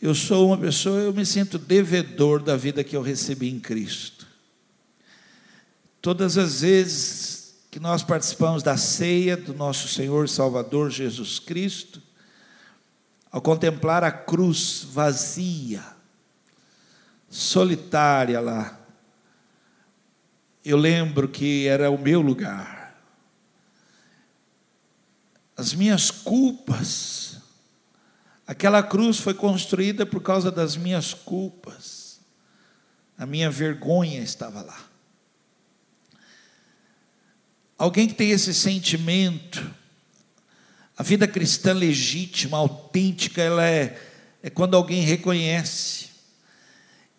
Eu 0.00 0.14
sou 0.14 0.48
uma 0.48 0.58
pessoa, 0.58 1.00
eu 1.00 1.12
me 1.12 1.26
sinto 1.26 1.58
devedor 1.58 2.42
da 2.42 2.56
vida 2.56 2.84
que 2.84 2.96
eu 2.96 3.02
recebi 3.02 3.48
em 3.48 3.58
Cristo. 3.58 4.26
Todas 6.00 6.38
as 6.38 6.60
vezes 6.60 7.54
que 7.70 7.80
nós 7.80 8.02
participamos 8.02 8.62
da 8.62 8.76
ceia 8.76 9.36
do 9.36 9.52
nosso 9.52 9.88
Senhor 9.88 10.24
e 10.24 10.28
Salvador 10.28 10.90
Jesus 10.90 11.38
Cristo, 11.38 12.00
ao 13.30 13.42
contemplar 13.42 14.02
a 14.02 14.10
cruz 14.10 14.86
vazia, 14.90 15.84
solitária 17.28 18.40
lá, 18.40 18.78
eu 20.64 20.76
lembro 20.76 21.28
que 21.28 21.66
era 21.66 21.90
o 21.90 21.98
meu 21.98 22.20
lugar. 22.20 22.94
As 25.56 25.72
minhas 25.74 26.10
culpas, 26.10 27.38
aquela 28.46 28.82
cruz 28.82 29.18
foi 29.18 29.34
construída 29.34 30.06
por 30.06 30.22
causa 30.22 30.50
das 30.50 30.76
minhas 30.76 31.14
culpas, 31.14 32.20
a 33.16 33.26
minha 33.26 33.50
vergonha 33.50 34.20
estava 34.20 34.62
lá. 34.62 34.78
Alguém 37.76 38.08
que 38.08 38.14
tem 38.14 38.30
esse 38.30 38.52
sentimento, 38.52 39.74
a 40.96 41.02
vida 41.02 41.26
cristã 41.28 41.72
legítima, 41.72 42.58
autêntica, 42.58 43.40
ela 43.40 43.64
é, 43.64 44.00
é 44.42 44.50
quando 44.50 44.76
alguém 44.76 45.02
reconhece 45.02 46.07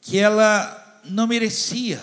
que 0.10 0.18
ela 0.18 1.02
não 1.06 1.28
merecia. 1.28 2.02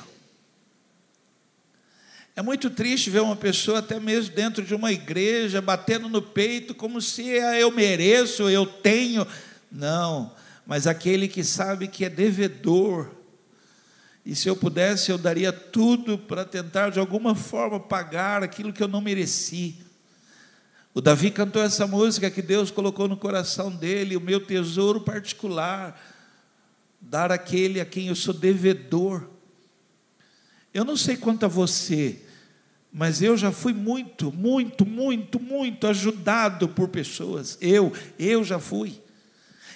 É 2.36 2.42
muito 2.42 2.70
triste 2.70 3.10
ver 3.10 3.20
uma 3.20 3.34
pessoa, 3.34 3.80
até 3.80 3.98
mesmo 3.98 4.32
dentro 4.32 4.62
de 4.62 4.74
uma 4.74 4.92
igreja, 4.92 5.60
batendo 5.60 6.08
no 6.08 6.22
peito, 6.22 6.72
como 6.72 7.00
se 7.00 7.36
ah, 7.40 7.58
eu 7.58 7.72
mereço, 7.72 8.48
eu 8.48 8.64
tenho. 8.64 9.26
Não, 9.72 10.32
mas 10.64 10.86
aquele 10.86 11.26
que 11.26 11.42
sabe 11.42 11.88
que 11.88 12.04
é 12.04 12.08
devedor, 12.08 13.10
e 14.24 14.36
se 14.36 14.48
eu 14.48 14.54
pudesse, 14.54 15.10
eu 15.10 15.18
daria 15.18 15.52
tudo 15.52 16.16
para 16.16 16.44
tentar 16.44 16.90
de 16.90 17.00
alguma 17.00 17.34
forma 17.34 17.80
pagar 17.80 18.42
aquilo 18.42 18.72
que 18.72 18.82
eu 18.82 18.88
não 18.88 19.00
mereci. 19.00 19.76
O 20.94 21.00
Davi 21.00 21.30
cantou 21.30 21.62
essa 21.62 21.86
música 21.86 22.30
que 22.30 22.42
Deus 22.42 22.70
colocou 22.70 23.08
no 23.08 23.16
coração 23.16 23.70
dele, 23.70 24.16
o 24.16 24.20
meu 24.20 24.40
tesouro 24.40 25.00
particular, 25.00 25.98
dar 27.08 27.30
aquele 27.30 27.80
a 27.80 27.84
quem 27.84 28.08
eu 28.08 28.14
sou 28.14 28.34
devedor. 28.34 29.28
Eu 30.74 30.84
não 30.84 30.96
sei 30.96 31.16
quanto 31.16 31.44
a 31.44 31.48
você, 31.48 32.20
mas 32.92 33.22
eu 33.22 33.36
já 33.36 33.52
fui 33.52 33.72
muito, 33.72 34.32
muito, 34.32 34.84
muito, 34.84 35.40
muito 35.40 35.86
ajudado 35.86 36.68
por 36.68 36.88
pessoas. 36.88 37.56
Eu, 37.60 37.92
eu 38.18 38.42
já 38.44 38.58
fui. 38.58 39.00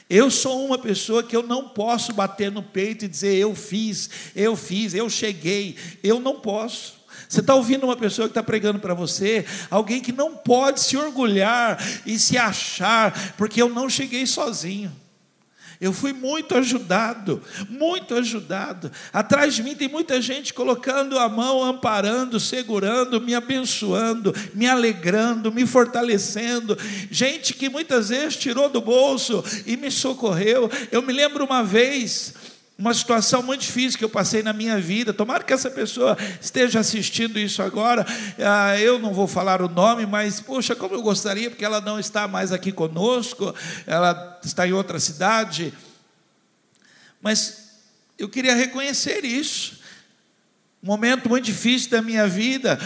Eu 0.08 0.28
sou 0.28 0.66
uma 0.66 0.76
pessoa 0.76 1.22
que 1.22 1.36
eu 1.36 1.42
não 1.42 1.68
posso 1.68 2.12
bater 2.12 2.50
no 2.50 2.62
peito 2.62 3.04
e 3.04 3.08
dizer 3.08 3.36
eu 3.36 3.54
fiz, 3.54 4.10
eu 4.34 4.56
fiz, 4.56 4.92
eu 4.92 5.08
cheguei. 5.08 5.76
Eu 6.02 6.18
não 6.18 6.40
posso. 6.40 6.98
Você 7.28 7.40
está 7.40 7.54
ouvindo 7.54 7.84
uma 7.84 7.96
pessoa 7.96 8.26
que 8.26 8.32
está 8.32 8.42
pregando 8.42 8.80
para 8.80 8.92
você, 8.92 9.46
alguém 9.70 10.00
que 10.00 10.10
não 10.10 10.36
pode 10.36 10.80
se 10.80 10.96
orgulhar 10.96 11.78
e 12.04 12.18
se 12.18 12.36
achar, 12.36 13.34
porque 13.36 13.62
eu 13.62 13.68
não 13.68 13.88
cheguei 13.88 14.26
sozinho. 14.26 14.90
Eu 15.80 15.94
fui 15.94 16.12
muito 16.12 16.54
ajudado, 16.54 17.42
muito 17.70 18.14
ajudado. 18.14 18.92
Atrás 19.12 19.54
de 19.54 19.62
mim 19.62 19.74
tem 19.74 19.88
muita 19.88 20.20
gente 20.20 20.52
colocando 20.52 21.18
a 21.18 21.26
mão, 21.26 21.64
amparando, 21.64 22.38
segurando, 22.38 23.18
me 23.18 23.34
abençoando, 23.34 24.34
me 24.52 24.68
alegrando, 24.68 25.50
me 25.50 25.66
fortalecendo. 25.66 26.76
Gente 27.10 27.54
que 27.54 27.70
muitas 27.70 28.10
vezes 28.10 28.36
tirou 28.36 28.68
do 28.68 28.82
bolso 28.82 29.42
e 29.64 29.74
me 29.74 29.90
socorreu. 29.90 30.70
Eu 30.92 31.00
me 31.00 31.14
lembro 31.14 31.46
uma 31.46 31.62
vez, 31.62 32.34
uma 32.80 32.94
situação 32.94 33.42
muito 33.42 33.60
difícil 33.60 33.98
que 33.98 34.04
eu 34.04 34.08
passei 34.08 34.42
na 34.42 34.54
minha 34.54 34.80
vida. 34.80 35.12
Tomara 35.12 35.44
que 35.44 35.52
essa 35.52 35.70
pessoa 35.70 36.16
esteja 36.40 36.80
assistindo 36.80 37.38
isso 37.38 37.62
agora. 37.62 38.06
Ah, 38.38 38.80
eu 38.80 38.98
não 38.98 39.12
vou 39.12 39.26
falar 39.26 39.60
o 39.60 39.68
nome, 39.68 40.06
mas, 40.06 40.40
poxa, 40.40 40.74
como 40.74 40.94
eu 40.94 41.02
gostaria, 41.02 41.50
porque 41.50 41.64
ela 41.64 41.82
não 41.82 42.00
está 42.00 42.26
mais 42.26 42.52
aqui 42.52 42.72
conosco, 42.72 43.54
ela 43.86 44.40
está 44.42 44.66
em 44.66 44.72
outra 44.72 44.98
cidade. 44.98 45.74
Mas 47.20 47.82
eu 48.18 48.30
queria 48.30 48.54
reconhecer 48.54 49.26
isso. 49.26 49.78
Um 50.82 50.86
momento 50.86 51.28
muito 51.28 51.44
difícil 51.44 51.90
da 51.90 52.00
minha 52.00 52.26
vida. 52.26 52.80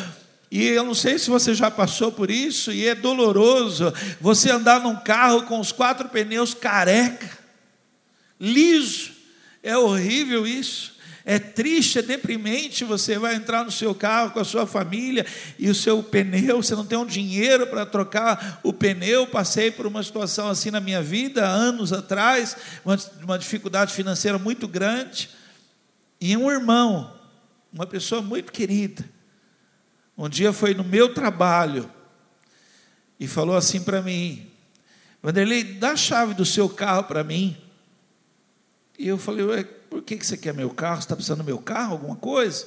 E 0.51 0.67
eu 0.67 0.83
não 0.83 0.95
sei 0.95 1.21
se 1.21 1.31
você 1.31 1.55
já 1.55 1.71
passou 1.71 2.11
por 2.11 2.33
isso, 2.33 2.73
e 2.73 2.89
é 2.89 2.97
doloroso 2.97 3.95
você 4.21 4.51
andar 4.51 4.81
num 4.81 4.97
carro 4.97 5.45
com 5.45 5.61
os 5.61 5.71
quatro 5.71 6.09
pneus 6.09 6.53
careca, 6.53 7.31
liso 8.41 9.14
é 9.65 9.77
horrível 9.77 10.47
isso. 10.47 10.95
É 11.25 11.39
triste, 11.39 11.99
é 11.99 12.03
deprimente. 12.03 12.85
Você 12.85 13.19
vai 13.19 13.35
entrar 13.35 13.65
no 13.65 13.71
seu 13.71 13.95
carro 13.95 14.33
com 14.33 14.41
a 14.41 14.45
sua 14.45 14.67
família 14.67 15.25
e 15.59 15.71
o 15.71 15.75
seu 15.75 16.03
pneu, 16.03 16.63
você 16.63 16.75
não 16.75 16.85
tem 16.85 16.99
um 16.99 17.07
dinheiro 17.07 17.67
para 17.67 17.87
trocar 17.87 18.61
o 18.63 18.73
pneu. 18.75 19.27
Passei 19.27 19.71
por 19.71 19.87
uma 19.87 20.03
situação 20.03 20.49
assim 20.49 20.71
na 20.71 20.81
minha 20.81 21.03
vida, 21.03 21.47
anos 21.47 21.93
atrás, 21.95 22.57
uma, 22.85 23.39
dificuldade 23.39 23.95
financeira 23.95 24.39
muito 24.39 24.69
grande. 24.69 25.31
E 26.21 26.37
um 26.37 26.51
irmão, 26.51 27.19
uma 27.73 27.87
pessoa 27.87 28.21
muito 28.21 28.53
querida, 28.53 29.05
um 30.17 30.29
dia 30.29 30.53
foi 30.53 30.75
no 30.75 30.85
meu 30.85 31.13
trabalho 31.13 31.91
e 33.19 33.27
falou 33.27 33.57
assim 33.57 33.83
para 33.83 34.03
mim: 34.03 34.47
Vanderlei, 35.23 35.65
dá 35.65 35.93
a 35.93 35.97
chave 35.97 36.35
do 36.35 36.45
seu 36.45 36.69
carro 36.69 37.05
para 37.05 37.25
mim. 37.25 37.57
E 38.99 39.09
eu 39.09 39.19
falei, 39.19 39.45
Ué, 39.45 39.65
por 39.65 40.03
que 40.03 40.17
você 40.17 40.37
quer 40.37 40.55
meu 40.55 40.71
carro? 40.71 40.97
Você 40.97 41.05
está 41.05 41.17
precisando 41.17 41.39
do 41.39 41.45
meu 41.45 41.59
carro, 41.59 41.93
alguma 41.93 42.17
coisa? 42.17 42.67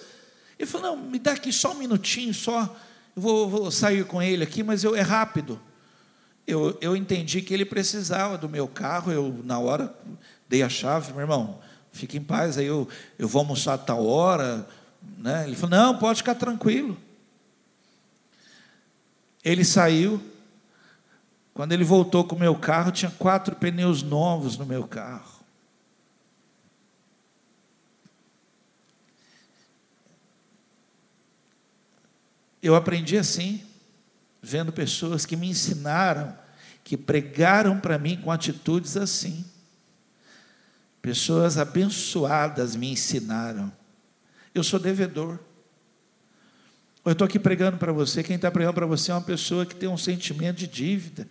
Ele 0.58 0.70
falou, 0.70 0.96
não, 0.96 0.98
me 0.98 1.20
dá 1.20 1.34
aqui 1.34 1.54
só 1.54 1.72
um 1.72 1.78
minutinho, 1.78 2.34
só. 2.34 2.76
Eu 3.16 3.22
vou, 3.22 3.50
vou 3.50 3.72
sair 3.72 4.06
com 4.06 4.22
ele 4.22 4.44
aqui, 4.44 4.64
mas 4.64 4.84
eu, 4.84 4.96
é 4.96 5.02
rápido. 5.02 5.60
Eu, 6.46 6.78
eu 6.82 6.96
entendi 6.96 7.42
que 7.42 7.54
ele 7.54 7.66
precisava 7.66 8.38
do 8.38 8.48
meu 8.48 8.68
carro, 8.68 9.12
eu, 9.12 9.42
na 9.44 9.60
hora, 9.60 9.94
dei 10.48 10.64
a 10.64 10.70
chave, 10.70 11.12
meu 11.12 11.22
irmão, 11.22 11.60
fique 11.92 12.18
em 12.18 12.24
paz, 12.24 12.58
aí 12.58 12.66
eu, 12.66 12.88
eu 13.20 13.28
vou 13.28 13.42
almoçar 13.42 13.74
a 13.74 13.78
tal 13.78 14.06
hora. 14.06 14.68
Né? 15.18 15.44
Ele 15.46 15.56
falou, 15.56 15.78
não, 15.78 15.98
pode 15.98 16.20
ficar 16.20 16.36
tranquilo. 16.36 16.98
Ele 19.44 19.64
saiu, 19.64 20.22
quando 21.54 21.72
ele 21.72 21.84
voltou 21.84 22.24
com 22.24 22.36
o 22.36 22.40
meu 22.40 22.56
carro, 22.56 22.92
tinha 22.92 23.12
quatro 23.12 23.56
pneus 23.56 24.02
novos 24.02 24.58
no 24.58 24.66
meu 24.66 24.88
carro. 24.88 25.37
Eu 32.68 32.76
aprendi 32.76 33.18
assim, 33.18 33.64
vendo 34.42 34.74
pessoas 34.74 35.26
que 35.26 35.38
me 35.38 35.48
ensinaram, 35.48 36.38
que 36.84 36.98
pregaram 36.98 37.80
para 37.80 37.98
mim 37.98 38.18
com 38.18 38.30
atitudes 38.30 38.98
assim. 38.98 39.46
Pessoas 41.02 41.58
abençoadas 41.58 42.76
me 42.76 42.92
ensinaram. 42.92 43.72
Eu 44.54 44.66
sou 44.66 44.82
devedor. 44.82 45.40
Eu 47.06 47.14
estou 47.14 47.24
aqui 47.24 47.40
pregando 47.40 47.78
para 47.78 47.94
você. 47.94 48.22
Quem 48.22 48.36
está 48.36 48.52
pregando 48.52 48.74
para 48.74 48.86
você 48.86 49.12
é 49.12 49.14
uma 49.14 49.22
pessoa 49.22 49.66
que 49.66 49.74
tem 49.74 49.88
um 49.88 49.98
sentimento 49.98 50.58
de 50.58 50.68
dívida. 50.68 51.26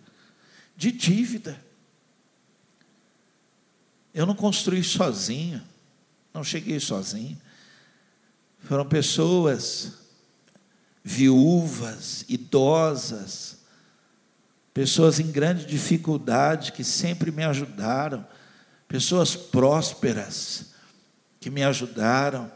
De 0.75 0.91
dívida. 0.91 1.63
Eu 4.11 4.25
não 4.25 4.33
construí 4.33 4.83
sozinho. 4.83 5.61
Não 6.33 6.43
cheguei 6.43 6.79
sozinho. 6.79 7.39
Foram 8.63 8.87
pessoas 8.87 10.06
viúvas, 11.09 12.25
idosas, 12.27 13.59
pessoas 14.73 15.21
em 15.21 15.31
grande 15.31 15.65
dificuldade 15.65 16.73
que 16.73 16.83
sempre 16.83 17.31
me 17.31 17.45
ajudaram, 17.45 18.27
pessoas 18.89 19.33
prósperas 19.33 20.73
que 21.39 21.49
me 21.49 21.63
ajudaram, 21.63 22.51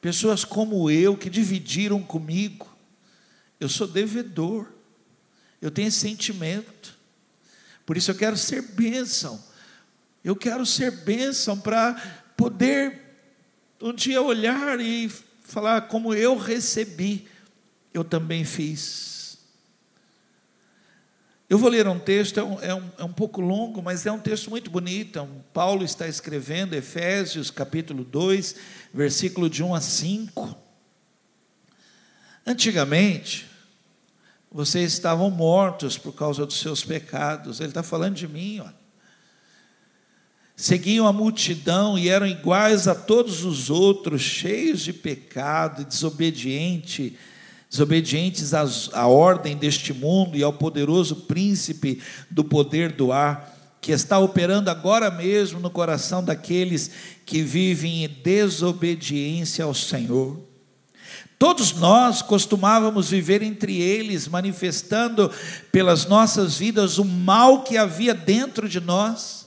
pessoas 0.00 0.44
como 0.44 0.88
eu 0.88 1.16
que 1.16 1.28
dividiram 1.28 2.00
comigo. 2.00 2.72
Eu 3.58 3.68
sou 3.68 3.88
devedor, 3.88 4.68
eu 5.60 5.72
tenho 5.72 5.90
sentimento, 5.90 6.96
por 7.84 7.96
isso 7.96 8.12
eu 8.12 8.14
quero 8.14 8.36
ser 8.36 8.62
bênção, 8.62 9.42
eu 10.22 10.36
quero 10.36 10.64
ser 10.64 10.92
bênção 11.02 11.58
para 11.58 11.94
poder 12.36 13.02
um 13.82 13.92
dia 13.92 14.22
olhar 14.22 14.78
e 14.78 15.08
falar 15.42 15.88
como 15.88 16.14
eu 16.14 16.38
recebi 16.38 17.26
eu 17.92 18.04
também 18.04 18.44
fiz. 18.44 19.38
Eu 21.48 21.56
vou 21.56 21.70
ler 21.70 21.88
um 21.88 21.98
texto, 21.98 22.38
é 22.38 22.44
um, 22.44 22.60
é 22.60 22.74
um, 22.74 22.90
é 22.98 23.04
um 23.04 23.12
pouco 23.12 23.40
longo, 23.40 23.82
mas 23.82 24.04
é 24.04 24.12
um 24.12 24.18
texto 24.18 24.50
muito 24.50 24.70
bonito. 24.70 25.18
É 25.18 25.26
Paulo 25.52 25.82
está 25.82 26.06
escrevendo, 26.06 26.74
Efésios 26.74 27.50
capítulo 27.50 28.04
2, 28.04 28.54
versículo 28.92 29.48
de 29.48 29.62
1 29.62 29.74
a 29.74 29.80
5. 29.80 30.56
Antigamente, 32.46 33.46
vocês 34.52 34.92
estavam 34.92 35.30
mortos 35.30 35.96
por 35.96 36.12
causa 36.12 36.44
dos 36.44 36.60
seus 36.60 36.84
pecados. 36.84 37.60
Ele 37.60 37.70
está 37.70 37.82
falando 37.82 38.16
de 38.16 38.28
mim. 38.28 38.62
Seguiam 40.54 41.06
a 41.06 41.12
multidão 41.14 41.98
e 41.98 42.10
eram 42.10 42.26
iguais 42.26 42.86
a 42.86 42.94
todos 42.94 43.44
os 43.44 43.70
outros, 43.70 44.20
cheios 44.20 44.80
de 44.80 44.92
pecado, 44.92 45.82
desobediente 45.82 47.16
desobedientes 47.70 48.52
à 48.54 49.06
ordem 49.06 49.56
deste 49.56 49.92
mundo 49.92 50.36
e 50.36 50.42
ao 50.42 50.52
poderoso 50.52 51.16
príncipe 51.16 52.00
do 52.30 52.42
poder 52.42 52.92
do 52.92 53.12
ar, 53.12 53.54
que 53.80 53.92
está 53.92 54.18
operando 54.18 54.70
agora 54.70 55.10
mesmo 55.10 55.60
no 55.60 55.70
coração 55.70 56.24
daqueles 56.24 56.90
que 57.24 57.42
vivem 57.42 58.04
em 58.04 58.08
desobediência 58.08 59.64
ao 59.64 59.74
Senhor. 59.74 60.40
Todos 61.38 61.72
nós 61.74 62.20
costumávamos 62.20 63.10
viver 63.10 63.42
entre 63.42 63.80
eles, 63.80 64.26
manifestando 64.26 65.30
pelas 65.70 66.06
nossas 66.06 66.56
vidas 66.56 66.98
o 66.98 67.04
mal 67.04 67.62
que 67.62 67.76
havia 67.76 68.12
dentro 68.12 68.68
de 68.68 68.80
nós 68.80 69.46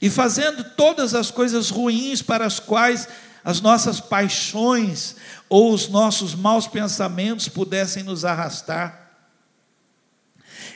e 0.00 0.10
fazendo 0.10 0.62
todas 0.76 1.14
as 1.14 1.30
coisas 1.30 1.70
ruins 1.70 2.20
para 2.20 2.44
as 2.44 2.60
quais 2.60 3.08
as 3.46 3.60
nossas 3.60 4.00
paixões 4.00 5.14
ou 5.48 5.72
os 5.72 5.86
nossos 5.86 6.34
maus 6.34 6.66
pensamentos 6.66 7.48
pudessem 7.48 8.02
nos 8.02 8.24
arrastar. 8.24 9.12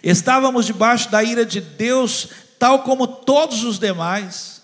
Estávamos 0.04 0.66
debaixo 0.66 1.10
da 1.10 1.24
ira 1.24 1.44
de 1.44 1.60
Deus, 1.60 2.28
tal 2.60 2.84
como 2.84 3.08
todos 3.08 3.64
os 3.64 3.76
demais. 3.76 4.62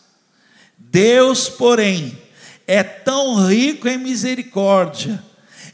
Deus, 0.79 1.49
porém, 1.49 2.17
é 2.65 2.85
tão 2.85 3.45
rico 3.45 3.89
em 3.89 3.99
misericórdia, 3.99 5.21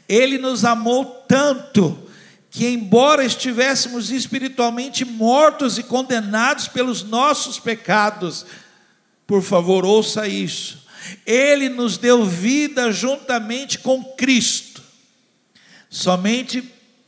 Ele 0.09 0.39
nos 0.39 0.65
amou 0.65 1.05
tanto, 1.27 2.09
que, 2.49 2.67
embora 2.67 3.23
estivéssemos 3.23 4.09
espiritualmente 4.09 5.05
mortos 5.05 5.77
e 5.77 5.83
condenados 5.83 6.67
pelos 6.67 7.03
nossos 7.03 7.59
pecados, 7.59 8.43
por 9.27 9.43
favor, 9.43 9.85
ouça 9.85 10.27
isso 10.27 10.82
ele 11.25 11.69
nos 11.69 11.97
deu 11.97 12.25
vida 12.25 12.91
juntamente 12.91 13.79
com 13.79 14.03
Cristo. 14.15 14.81
Somente 15.89 16.61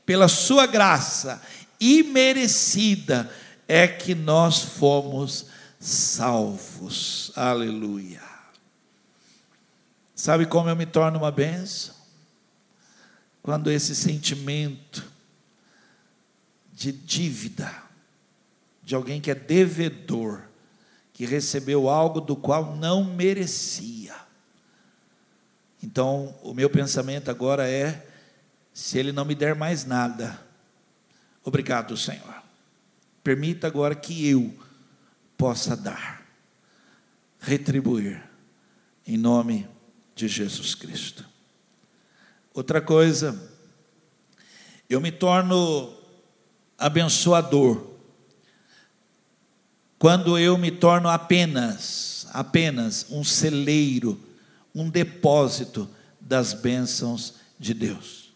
pela 0.05 0.27
Sua 0.27 0.65
graça 0.65 1.41
imerecida 1.79 3.29
é 3.67 3.87
que 3.87 4.13
nós 4.13 4.59
fomos 4.61 5.47
salvos. 5.79 7.31
Aleluia. 7.35 8.21
Sabe 10.15 10.45
como 10.45 10.69
eu 10.69 10.75
me 10.75 10.85
torno 10.85 11.19
uma 11.19 11.31
benção? 11.31 11.93
Quando 13.43 13.69
esse 13.69 13.95
sentimento 13.95 15.05
de 16.73 16.91
dívida, 16.91 17.71
de 18.83 18.95
alguém 18.95 19.21
que 19.21 19.29
é 19.29 19.35
devedor, 19.35 20.41
que 21.15 21.25
recebeu 21.25 21.87
algo 21.89 22.19
do 22.19 22.35
qual 22.35 22.75
não 22.75 23.01
merecia. 23.01 24.13
Então, 25.81 26.35
o 26.43 26.53
meu 26.53 26.69
pensamento 26.69 27.31
agora 27.31 27.69
é: 27.69 28.05
se 28.73 28.97
Ele 28.97 29.13
não 29.13 29.23
me 29.23 29.33
der 29.33 29.55
mais 29.55 29.85
nada, 29.85 30.37
obrigado, 31.41 31.95
Senhor. 31.95 32.43
Permita 33.23 33.65
agora 33.65 33.95
que 33.95 34.29
eu 34.29 34.53
possa 35.37 35.75
dar. 35.75 36.23
retribuir, 37.39 38.21
em 39.07 39.17
nome 39.17 39.67
de 40.15 40.27
Jesus 40.27 40.75
Cristo. 40.75 41.25
Outra 42.53 42.81
coisa, 42.81 43.39
eu 44.89 44.99
me 44.99 45.11
torno 45.11 45.95
abençoador 46.77 47.94
quando 49.97 50.37
eu 50.37 50.57
me 50.57 50.71
torno 50.71 51.09
apenas, 51.09 52.27
apenas 52.33 53.07
um 53.09 53.23
celeiro, 53.23 54.19
um 54.73 54.89
depósito 54.89 55.89
das 56.19 56.53
bênçãos 56.53 57.35
de 57.57 57.73
Deus. 57.73 58.33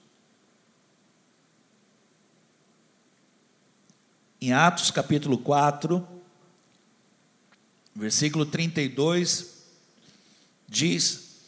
Em 4.42 4.54
Atos 4.54 4.90
capítulo 4.90 5.38
4, 5.38 6.08
versículo 7.94 8.46
32, 8.46 9.58
diz: 10.66 11.42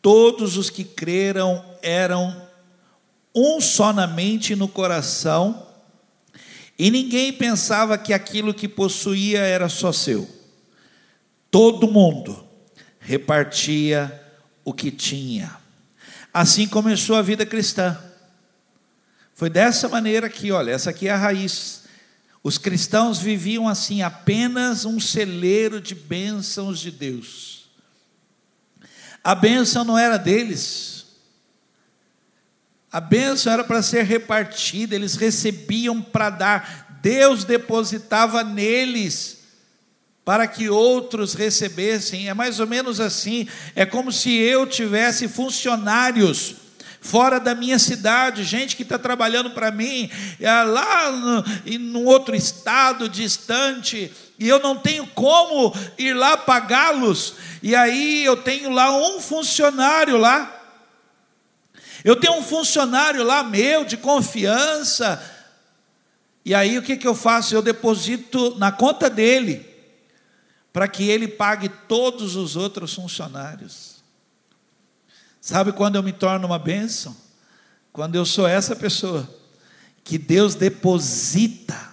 Todos 0.00 0.56
os 0.56 0.70
que 0.70 0.84
creram 0.84 1.64
eram 1.82 2.46
um 3.34 3.60
só 3.60 3.92
na 3.92 4.06
mente 4.06 4.52
e 4.52 4.56
no 4.56 4.68
coração, 4.68 5.65
e 6.78 6.90
ninguém 6.90 7.32
pensava 7.32 7.96
que 7.96 8.12
aquilo 8.12 8.52
que 8.52 8.68
possuía 8.68 9.40
era 9.40 9.68
só 9.68 9.92
seu. 9.92 10.28
Todo 11.50 11.90
mundo 11.90 12.46
repartia 13.00 14.22
o 14.64 14.72
que 14.72 14.90
tinha. 14.90 15.56
Assim 16.32 16.66
começou 16.66 17.16
a 17.16 17.22
vida 17.22 17.46
cristã. 17.46 17.98
Foi 19.34 19.48
dessa 19.48 19.88
maneira 19.88 20.28
que, 20.28 20.50
olha, 20.50 20.70
essa 20.70 20.90
aqui 20.90 21.08
é 21.08 21.12
a 21.12 21.16
raiz. 21.16 21.84
Os 22.42 22.58
cristãos 22.58 23.18
viviam 23.18 23.68
assim, 23.68 24.02
apenas 24.02 24.84
um 24.84 25.00
celeiro 25.00 25.80
de 25.80 25.94
bênçãos 25.94 26.78
de 26.78 26.90
Deus. 26.90 27.68
A 29.22 29.34
bênção 29.34 29.84
não 29.84 29.98
era 29.98 30.16
deles. 30.16 30.95
A 32.90 33.00
bênção 33.00 33.52
era 33.52 33.64
para 33.64 33.82
ser 33.82 34.04
repartida, 34.04 34.94
eles 34.94 35.16
recebiam 35.16 36.00
para 36.00 36.30
dar. 36.30 36.98
Deus 37.02 37.44
depositava 37.44 38.42
neles 38.42 39.36
para 40.24 40.46
que 40.48 40.68
outros 40.68 41.34
recebessem. 41.34 42.28
É 42.28 42.34
mais 42.34 42.58
ou 42.58 42.66
menos 42.66 43.00
assim. 43.00 43.46
É 43.74 43.86
como 43.86 44.10
se 44.10 44.34
eu 44.34 44.66
tivesse 44.66 45.28
funcionários 45.28 46.56
fora 47.06 47.38
da 47.38 47.54
minha 47.54 47.78
cidade, 47.78 48.42
gente 48.42 48.74
que 48.74 48.82
está 48.82 48.98
trabalhando 48.98 49.50
para 49.50 49.70
mim, 49.70 50.10
é, 50.40 50.62
lá 50.64 51.12
no, 51.12 51.44
em 51.64 52.04
outro 52.04 52.34
estado 52.34 53.08
distante, 53.08 54.10
e 54.38 54.48
eu 54.48 54.58
não 54.58 54.76
tenho 54.76 55.06
como 55.08 55.72
ir 55.96 56.14
lá 56.14 56.36
pagá-los, 56.36 57.34
e 57.62 57.76
aí 57.76 58.24
eu 58.24 58.36
tenho 58.36 58.70
lá 58.70 58.94
um 58.96 59.20
funcionário 59.20 60.16
lá. 60.18 60.55
Eu 62.06 62.14
tenho 62.14 62.38
um 62.38 62.42
funcionário 62.42 63.24
lá 63.24 63.42
meu 63.42 63.84
de 63.84 63.96
confiança, 63.96 65.20
e 66.44 66.54
aí 66.54 66.78
o 66.78 66.82
que, 66.82 66.96
que 66.96 67.08
eu 67.08 67.16
faço? 67.16 67.52
Eu 67.52 67.60
deposito 67.60 68.56
na 68.60 68.70
conta 68.70 69.10
dele 69.10 69.68
para 70.72 70.86
que 70.86 71.08
ele 71.08 71.26
pague 71.26 71.68
todos 71.68 72.36
os 72.36 72.54
outros 72.54 72.94
funcionários. 72.94 73.96
Sabe 75.40 75.72
quando 75.72 75.96
eu 75.96 76.02
me 76.04 76.12
torno 76.12 76.46
uma 76.46 76.60
bênção? 76.60 77.16
Quando 77.92 78.14
eu 78.14 78.24
sou 78.24 78.46
essa 78.46 78.76
pessoa 78.76 79.28
que 80.04 80.16
Deus 80.16 80.54
deposita, 80.54 81.92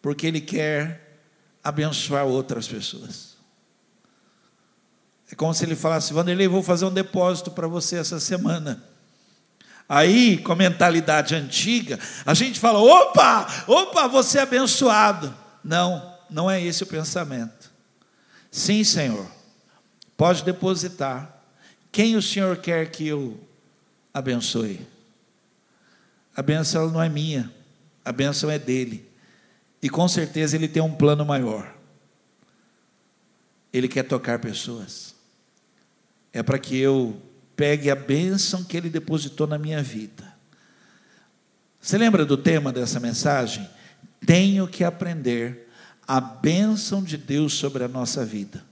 porque 0.00 0.28
Ele 0.28 0.40
quer 0.40 1.18
abençoar 1.64 2.24
outras 2.24 2.68
pessoas. 2.68 3.35
É 5.30 5.34
como 5.34 5.52
se 5.52 5.64
ele 5.64 5.76
falasse: 5.76 6.12
Vanderlei, 6.12 6.48
vou 6.48 6.62
fazer 6.62 6.84
um 6.84 6.92
depósito 6.92 7.50
para 7.50 7.66
você 7.66 7.96
essa 7.96 8.20
semana. 8.20 8.82
Aí, 9.88 10.38
com 10.38 10.52
a 10.52 10.56
mentalidade 10.56 11.34
antiga, 11.34 11.98
a 12.24 12.34
gente 12.34 12.58
fala: 12.58 12.78
opa, 12.78 13.46
opa, 13.66 14.08
você 14.08 14.38
é 14.38 14.42
abençoado. 14.42 15.34
Não, 15.62 16.14
não 16.30 16.50
é 16.50 16.62
esse 16.62 16.82
o 16.82 16.86
pensamento. 16.86 17.70
Sim, 18.50 18.82
Senhor, 18.84 19.26
pode 20.16 20.44
depositar. 20.44 21.32
Quem 21.90 22.16
o 22.16 22.22
Senhor 22.22 22.56
quer 22.58 22.90
que 22.90 23.06
eu 23.06 23.40
abençoe? 24.12 24.86
A 26.36 26.42
benção 26.42 26.90
não 26.90 27.02
é 27.02 27.08
minha, 27.08 27.50
a 28.04 28.12
benção 28.12 28.50
é 28.50 28.58
dele. 28.58 29.10
E 29.80 29.88
com 29.88 30.06
certeza 30.06 30.56
ele 30.56 30.68
tem 30.68 30.82
um 30.82 30.94
plano 30.94 31.24
maior. 31.24 31.74
Ele 33.72 33.88
quer 33.88 34.02
tocar 34.02 34.38
pessoas. 34.38 35.15
É 36.36 36.42
para 36.42 36.58
que 36.58 36.76
eu 36.76 37.18
pegue 37.56 37.90
a 37.90 37.96
bênção 37.96 38.62
que 38.62 38.76
ele 38.76 38.90
depositou 38.90 39.46
na 39.46 39.56
minha 39.56 39.82
vida. 39.82 40.36
Você 41.80 41.96
lembra 41.96 42.26
do 42.26 42.36
tema 42.36 42.70
dessa 42.70 43.00
mensagem? 43.00 43.66
Tenho 44.26 44.68
que 44.68 44.84
aprender 44.84 45.66
a 46.06 46.20
bênção 46.20 47.02
de 47.02 47.16
Deus 47.16 47.54
sobre 47.54 47.84
a 47.84 47.88
nossa 47.88 48.22
vida. 48.22 48.62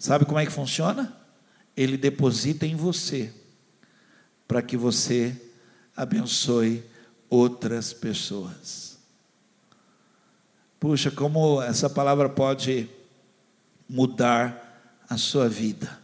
Sabe 0.00 0.24
como 0.24 0.40
é 0.40 0.44
que 0.44 0.50
funciona? 0.50 1.16
Ele 1.76 1.96
deposita 1.96 2.66
em 2.66 2.74
você, 2.74 3.32
para 4.48 4.60
que 4.60 4.76
você 4.76 5.40
abençoe 5.96 6.82
outras 7.28 7.92
pessoas. 7.92 8.98
Puxa, 10.80 11.08
como 11.08 11.62
essa 11.62 11.88
palavra 11.88 12.28
pode 12.28 12.90
mudar 13.88 15.04
a 15.08 15.16
sua 15.16 15.48
vida. 15.48 15.99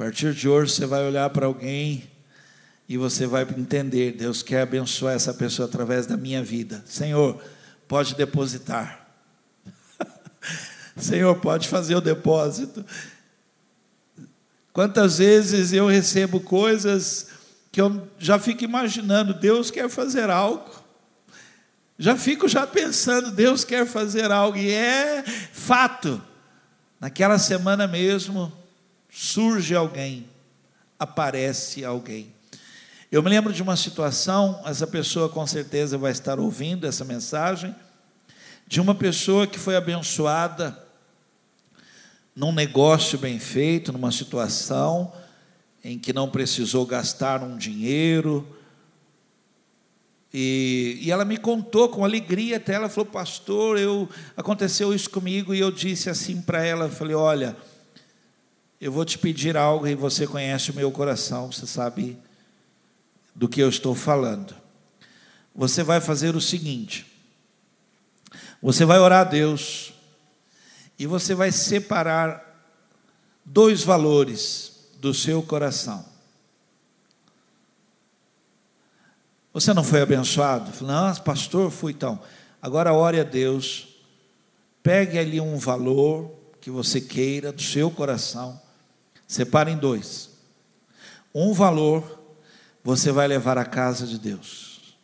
A 0.00 0.04
partir 0.04 0.32
de 0.32 0.48
hoje 0.48 0.72
você 0.72 0.86
vai 0.86 1.06
olhar 1.06 1.28
para 1.28 1.44
alguém 1.44 2.10
e 2.88 2.96
você 2.96 3.26
vai 3.26 3.42
entender: 3.42 4.12
Deus 4.12 4.42
quer 4.42 4.62
abençoar 4.62 5.14
essa 5.14 5.34
pessoa 5.34 5.68
através 5.68 6.06
da 6.06 6.16
minha 6.16 6.42
vida. 6.42 6.82
Senhor, 6.86 7.38
pode 7.86 8.14
depositar. 8.14 9.06
Senhor, 10.96 11.38
pode 11.38 11.68
fazer 11.68 11.96
o 11.96 12.00
depósito. 12.00 12.82
Quantas 14.72 15.18
vezes 15.18 15.74
eu 15.74 15.86
recebo 15.86 16.40
coisas 16.40 17.26
que 17.70 17.78
eu 17.78 18.08
já 18.18 18.38
fico 18.38 18.64
imaginando, 18.64 19.34
Deus 19.34 19.70
quer 19.70 19.90
fazer 19.90 20.30
algo. 20.30 20.82
Já 21.98 22.16
fico 22.16 22.48
já 22.48 22.66
pensando, 22.66 23.32
Deus 23.32 23.64
quer 23.64 23.86
fazer 23.86 24.32
algo, 24.32 24.56
e 24.56 24.72
é 24.72 25.22
fato. 25.52 26.22
Naquela 26.98 27.38
semana 27.38 27.86
mesmo, 27.86 28.59
surge 29.10 29.74
alguém, 29.74 30.26
aparece 30.98 31.84
alguém. 31.84 32.32
Eu 33.10 33.22
me 33.22 33.28
lembro 33.28 33.52
de 33.52 33.62
uma 33.62 33.76
situação, 33.76 34.62
essa 34.64 34.86
pessoa 34.86 35.28
com 35.28 35.44
certeza 35.46 35.98
vai 35.98 36.12
estar 36.12 36.38
ouvindo 36.38 36.86
essa 36.86 37.04
mensagem 37.04 37.74
de 38.68 38.80
uma 38.80 38.94
pessoa 38.94 39.48
que 39.48 39.58
foi 39.58 39.74
abençoada 39.74 40.78
num 42.36 42.52
negócio 42.52 43.18
bem 43.18 43.38
feito, 43.40 43.92
numa 43.92 44.12
situação 44.12 45.12
em 45.82 45.98
que 45.98 46.12
não 46.12 46.30
precisou 46.30 46.86
gastar 46.86 47.42
um 47.42 47.56
dinheiro. 47.56 48.46
E, 50.32 50.98
e 51.02 51.10
ela 51.10 51.24
me 51.24 51.36
contou 51.36 51.88
com 51.88 52.04
alegria 52.04 52.58
até, 52.58 52.74
ela 52.74 52.88
falou, 52.88 53.10
pastor, 53.10 53.76
eu, 53.76 54.08
aconteceu 54.36 54.94
isso 54.94 55.10
comigo, 55.10 55.52
e 55.52 55.58
eu 55.58 55.72
disse 55.72 56.08
assim 56.08 56.40
para 56.40 56.64
ela, 56.64 56.88
falei, 56.88 57.16
olha, 57.16 57.56
eu 58.80 58.90
vou 58.90 59.04
te 59.04 59.18
pedir 59.18 59.56
algo 59.56 59.86
e 59.86 59.94
você 59.94 60.26
conhece 60.26 60.70
o 60.70 60.74
meu 60.74 60.90
coração, 60.90 61.52
você 61.52 61.66
sabe 61.66 62.18
do 63.34 63.48
que 63.48 63.60
eu 63.60 63.68
estou 63.68 63.94
falando. 63.94 64.54
Você 65.54 65.82
vai 65.82 66.00
fazer 66.00 66.34
o 66.34 66.40
seguinte: 66.40 67.06
você 68.62 68.84
vai 68.84 68.98
orar 68.98 69.20
a 69.20 69.30
Deus 69.30 69.92
e 70.98 71.06
você 71.06 71.34
vai 71.34 71.52
separar 71.52 72.46
dois 73.44 73.82
valores 73.82 74.88
do 74.98 75.12
seu 75.12 75.42
coração. 75.42 76.04
Você 79.52 79.74
não 79.74 79.82
foi 79.82 80.00
abençoado? 80.00 80.70
Não, 80.84 81.14
pastor, 81.16 81.70
fui 81.70 81.92
então. 81.92 82.20
Agora 82.62 82.92
ore 82.92 83.18
a 83.18 83.24
Deus, 83.24 83.88
pegue 84.82 85.18
ali 85.18 85.40
um 85.40 85.58
valor 85.58 86.30
que 86.60 86.70
você 86.70 87.00
queira 87.00 87.50
do 87.50 87.62
seu 87.62 87.90
coração, 87.90 88.60
separe 89.30 89.70
em 89.70 89.78
dois. 89.78 90.28
Um 91.32 91.52
valor 91.52 92.20
você 92.82 93.12
vai 93.12 93.28
levar 93.28 93.56
à 93.56 93.64
casa 93.64 94.04
de 94.04 94.18
Deus 94.18 94.96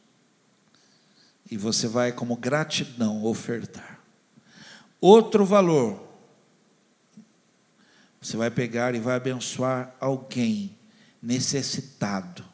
e 1.48 1.56
você 1.56 1.86
vai, 1.86 2.10
como 2.10 2.34
gratidão, 2.34 3.24
ofertar. 3.24 4.00
Outro 5.00 5.46
valor, 5.46 6.04
você 8.20 8.36
vai 8.36 8.50
pegar 8.50 8.96
e 8.96 8.98
vai 8.98 9.14
abençoar 9.14 9.94
alguém 10.00 10.76
necessitado. 11.22 12.44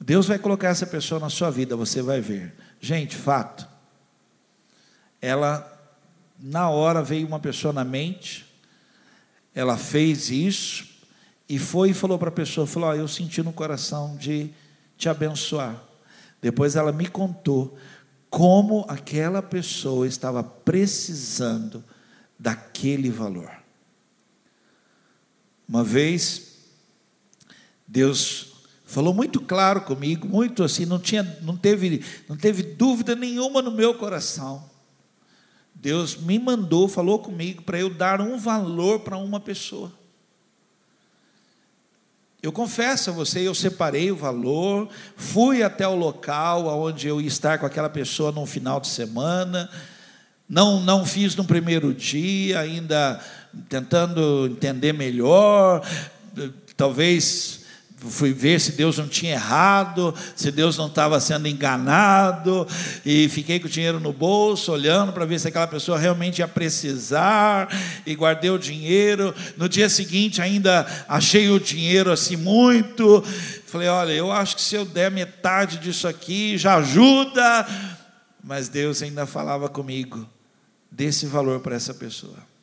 Deus 0.00 0.28
vai 0.28 0.38
colocar 0.38 0.68
essa 0.68 0.86
pessoa 0.86 1.18
na 1.18 1.28
sua 1.28 1.50
vida, 1.50 1.74
você 1.74 2.00
vai 2.00 2.20
ver. 2.20 2.54
Gente, 2.80 3.16
fato. 3.16 3.66
Ela 5.20 5.72
na 6.38 6.70
hora 6.70 7.02
veio 7.02 7.26
uma 7.26 7.40
pessoa 7.40 7.72
na 7.72 7.82
mente, 7.82 8.46
ela 9.56 9.78
fez 9.78 10.28
isso 10.28 10.86
e 11.48 11.58
foi 11.58 11.90
e 11.90 11.94
falou 11.94 12.18
para 12.18 12.28
a 12.28 12.32
pessoa, 12.32 12.66
falou, 12.66 12.90
oh, 12.90 12.94
eu 12.94 13.08
senti 13.08 13.42
no 13.42 13.54
coração 13.54 14.14
de 14.18 14.50
te 14.98 15.08
abençoar. 15.08 15.82
Depois 16.42 16.76
ela 16.76 16.92
me 16.92 17.08
contou 17.08 17.78
como 18.28 18.84
aquela 18.86 19.40
pessoa 19.40 20.06
estava 20.06 20.44
precisando 20.44 21.82
daquele 22.38 23.10
valor. 23.10 23.50
Uma 25.66 25.82
vez, 25.82 26.58
Deus 27.88 28.52
falou 28.84 29.14
muito 29.14 29.40
claro 29.40 29.80
comigo, 29.80 30.28
muito 30.28 30.62
assim, 30.62 30.84
não 30.84 30.98
tinha, 30.98 31.22
não 31.40 31.56
teve, 31.56 32.04
não 32.28 32.36
teve 32.36 32.62
dúvida 32.62 33.16
nenhuma 33.16 33.62
no 33.62 33.70
meu 33.70 33.94
coração. 33.94 34.68
Deus 35.86 36.16
me 36.16 36.36
mandou, 36.36 36.88
falou 36.88 37.20
comigo 37.20 37.62
para 37.62 37.78
eu 37.78 37.88
dar 37.88 38.20
um 38.20 38.36
valor 38.36 38.98
para 38.98 39.16
uma 39.16 39.38
pessoa. 39.38 39.92
Eu 42.42 42.50
confesso 42.50 43.10
a 43.10 43.12
você, 43.12 43.46
eu 43.46 43.54
separei 43.54 44.10
o 44.10 44.16
valor, 44.16 44.88
fui 45.14 45.62
até 45.62 45.86
o 45.86 45.94
local 45.94 46.66
onde 46.66 47.06
eu 47.06 47.20
ia 47.20 47.28
estar 47.28 47.58
com 47.58 47.66
aquela 47.66 47.88
pessoa 47.88 48.32
no 48.32 48.44
final 48.46 48.80
de 48.80 48.88
semana. 48.88 49.70
Não, 50.48 50.80
não 50.80 51.06
fiz 51.06 51.36
no 51.36 51.44
primeiro 51.44 51.94
dia, 51.94 52.58
ainda 52.58 53.24
tentando 53.68 54.48
entender 54.48 54.92
melhor, 54.92 55.88
talvez 56.76 57.55
fui 58.08 58.32
ver 58.32 58.60
se 58.60 58.72
Deus 58.72 58.98
não 58.98 59.08
tinha 59.08 59.32
errado, 59.32 60.14
se 60.34 60.50
Deus 60.50 60.76
não 60.76 60.86
estava 60.86 61.18
sendo 61.20 61.48
enganado, 61.48 62.66
e 63.04 63.28
fiquei 63.28 63.60
com 63.60 63.66
o 63.66 63.70
dinheiro 63.70 64.00
no 64.00 64.12
bolso, 64.12 64.72
olhando 64.72 65.12
para 65.12 65.24
ver 65.24 65.38
se 65.38 65.48
aquela 65.48 65.66
pessoa 65.66 65.98
realmente 65.98 66.38
ia 66.38 66.48
precisar, 66.48 67.68
e 68.06 68.14
guardei 68.14 68.50
o 68.50 68.58
dinheiro. 68.58 69.34
No 69.56 69.68
dia 69.68 69.88
seguinte, 69.88 70.40
ainda 70.40 70.86
achei 71.08 71.50
o 71.50 71.60
dinheiro 71.60 72.10
assim 72.10 72.36
muito. 72.36 73.22
Falei: 73.66 73.88
olha, 73.88 74.12
eu 74.12 74.32
acho 74.32 74.56
que 74.56 74.62
se 74.62 74.74
eu 74.74 74.84
der 74.84 75.10
metade 75.10 75.78
disso 75.78 76.06
aqui 76.08 76.56
já 76.56 76.76
ajuda. 76.76 77.66
Mas 78.42 78.68
Deus 78.68 79.02
ainda 79.02 79.26
falava 79.26 79.68
comigo: 79.68 80.26
desse 80.90 81.26
valor 81.26 81.60
para 81.60 81.74
essa 81.74 81.92
pessoa. 81.92 82.55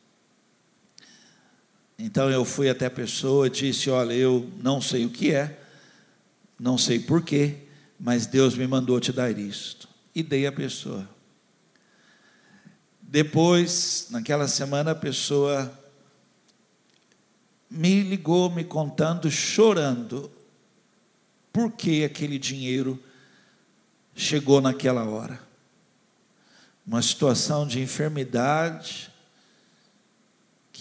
Então 1.98 2.30
eu 2.30 2.44
fui 2.44 2.70
até 2.70 2.88
a 2.88 2.92
pessoa 2.92 3.48
e 3.48 3.50
disse: 3.50 3.90
Olha, 3.90 4.14
eu 4.14 4.50
não 4.62 4.82
sei 4.82 5.06
o 5.06 5.10
que 5.10 5.32
é, 5.32 5.60
não 6.60 6.78
sei 6.78 7.00
porquê, 7.00 7.58
mas 8.00 8.26
Deus 8.26 8.56
me 8.56 8.68
mandou 8.68 9.00
te 9.00 9.12
dar 9.12 9.38
isto. 9.38 9.88
E 10.16 10.22
dei 10.22 10.46
a 10.46 10.52
pessoa. 10.52 11.08
Depois, 13.02 14.08
naquela 14.10 14.48
semana, 14.48 14.92
a 14.92 14.96
pessoa 14.96 15.72
me 17.70 18.02
ligou, 18.02 18.50
me 18.50 18.64
contando, 18.64 19.30
chorando, 19.30 20.32
por 21.52 21.72
que 21.72 22.04
aquele 22.04 22.40
dinheiro 22.40 23.02
chegou 24.16 24.60
naquela 24.60 25.06
hora. 25.06 25.40
Uma 26.86 27.02
situação 27.02 27.68
de 27.68 27.80
enfermidade, 27.80 29.13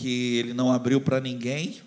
que 0.03 0.39
ele 0.39 0.53
não 0.53 0.73
abriu 0.73 1.01
para 1.01 1.21
ninguém, 1.21 1.81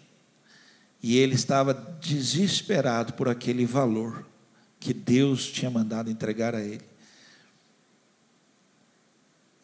e 1.03 1.17
ele 1.17 1.35
estava 1.35 1.73
desesperado 1.99 3.11
por 3.11 3.27
aquele 3.27 3.65
valor 3.65 4.25
que 4.79 4.93
Deus 4.93 5.51
tinha 5.51 5.69
mandado 5.69 6.09
entregar 6.09 6.55
a 6.55 6.61
ele. 6.63 6.85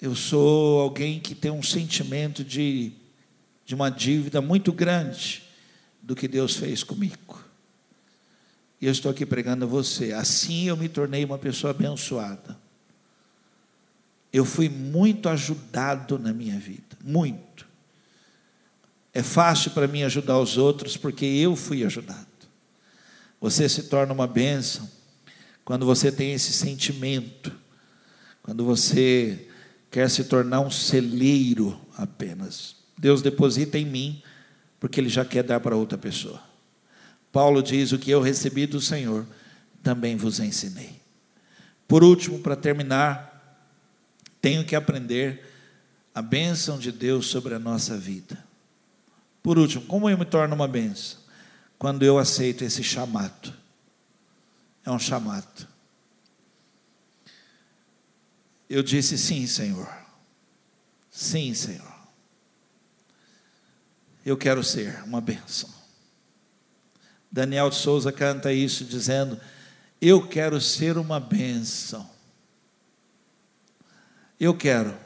Eu 0.01 0.13
sou 0.13 0.81
alguém 0.81 1.17
que 1.17 1.33
tem 1.33 1.49
um 1.49 1.63
sentimento 1.63 2.43
de, 2.43 2.91
de 3.65 3.73
uma 3.73 3.89
dívida 3.89 4.41
muito 4.41 4.73
grande 4.73 5.43
do 6.01 6.13
que 6.13 6.27
Deus 6.27 6.57
fez 6.57 6.83
comigo. 6.83 7.41
E 8.81 8.85
eu 8.85 8.91
estou 8.91 9.09
aqui 9.09 9.25
pregando 9.25 9.63
a 9.63 9.67
você. 9.67 10.11
Assim 10.11 10.67
eu 10.67 10.75
me 10.75 10.89
tornei 10.89 11.23
uma 11.23 11.37
pessoa 11.37 11.71
abençoada. 11.71 12.59
Eu 14.33 14.43
fui 14.43 14.67
muito 14.67 15.29
ajudado 15.29 16.19
na 16.19 16.33
minha 16.33 16.59
vida, 16.59 16.97
muito. 17.01 17.70
É 19.13 19.21
fácil 19.21 19.71
para 19.71 19.87
mim 19.87 20.03
ajudar 20.03 20.39
os 20.39 20.57
outros 20.57 20.95
porque 20.95 21.25
eu 21.25 21.55
fui 21.55 21.83
ajudado. 21.83 22.27
Você 23.39 23.67
se 23.67 23.83
torna 23.83 24.13
uma 24.13 24.27
bênção 24.27 24.89
quando 25.65 25.85
você 25.85 26.11
tem 26.11 26.33
esse 26.33 26.53
sentimento, 26.53 27.51
quando 28.41 28.63
você 28.63 29.47
quer 29.89 30.09
se 30.09 30.23
tornar 30.23 30.61
um 30.61 30.71
celeiro 30.71 31.79
apenas. 31.97 32.75
Deus 32.97 33.21
deposita 33.21 33.77
em 33.77 33.85
mim 33.85 34.21
porque 34.79 34.99
Ele 34.99 35.09
já 35.09 35.25
quer 35.25 35.43
dar 35.43 35.59
para 35.59 35.75
outra 35.75 35.97
pessoa. 35.97 36.41
Paulo 37.31 37.61
diz: 37.61 37.91
O 37.91 37.99
que 37.99 38.11
eu 38.11 38.21
recebi 38.21 38.65
do 38.65 38.79
Senhor, 38.79 39.25
também 39.83 40.15
vos 40.15 40.39
ensinei. 40.39 41.01
Por 41.87 42.03
último, 42.03 42.39
para 42.39 42.55
terminar, 42.55 43.67
tenho 44.41 44.63
que 44.63 44.75
aprender 44.75 45.45
a 46.13 46.21
bênção 46.21 46.79
de 46.79 46.91
Deus 46.91 47.27
sobre 47.27 47.53
a 47.53 47.59
nossa 47.59 47.97
vida. 47.97 48.50
Por 49.41 49.57
último, 49.57 49.85
como 49.85 50.09
eu 50.09 50.17
me 50.17 50.25
torno 50.25 50.53
uma 50.55 50.67
bênção? 50.67 51.19
Quando 51.77 52.03
eu 52.03 52.19
aceito 52.19 52.63
esse 52.63 52.83
chamado. 52.83 53.53
É 54.85 54.91
um 54.91 54.99
chamado. 54.99 55.67
Eu 58.69 58.81
disse 58.81 59.17
sim, 59.17 59.45
Senhor. 59.47 59.89
Sim, 61.09 61.53
Senhor. 61.53 61.91
Eu 64.25 64.37
quero 64.37 64.63
ser 64.63 65.03
uma 65.03 65.19
bênção. 65.19 65.69
Daniel 67.31 67.69
de 67.69 67.75
Souza 67.75 68.11
canta 68.11 68.53
isso 68.53 68.85
dizendo: 68.85 69.39
Eu 69.99 70.27
quero 70.27 70.61
ser 70.61 70.97
uma 70.97 71.19
bênção. 71.19 72.09
Eu 74.39 74.55
quero 74.55 74.97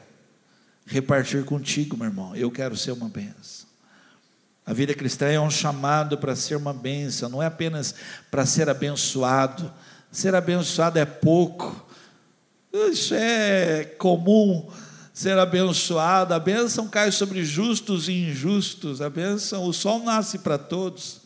repartir 0.86 1.44
contigo, 1.44 1.96
meu 1.96 2.06
irmão. 2.06 2.36
Eu 2.36 2.50
quero 2.50 2.76
ser 2.76 2.92
uma 2.92 3.08
bênção. 3.08 3.65
A 4.66 4.72
vida 4.72 4.92
cristã 4.92 5.26
é 5.26 5.40
um 5.40 5.48
chamado 5.48 6.18
para 6.18 6.34
ser 6.34 6.56
uma 6.56 6.74
bênção, 6.74 7.28
não 7.28 7.40
é 7.40 7.46
apenas 7.46 7.94
para 8.32 8.44
ser 8.44 8.68
abençoado. 8.68 9.72
Ser 10.10 10.34
abençoado 10.34 10.98
é 10.98 11.04
pouco, 11.04 11.86
isso 12.72 13.14
é 13.14 13.84
comum. 13.96 14.68
Ser 15.14 15.38
abençoado, 15.38 16.34
a 16.34 16.38
bênção 16.40 16.88
cai 16.88 17.12
sobre 17.12 17.44
justos 17.44 18.08
e 18.08 18.12
injustos, 18.12 19.00
a 19.00 19.08
bênção, 19.08 19.64
o 19.64 19.72
sol 19.72 20.02
nasce 20.02 20.40
para 20.40 20.58
todos, 20.58 21.22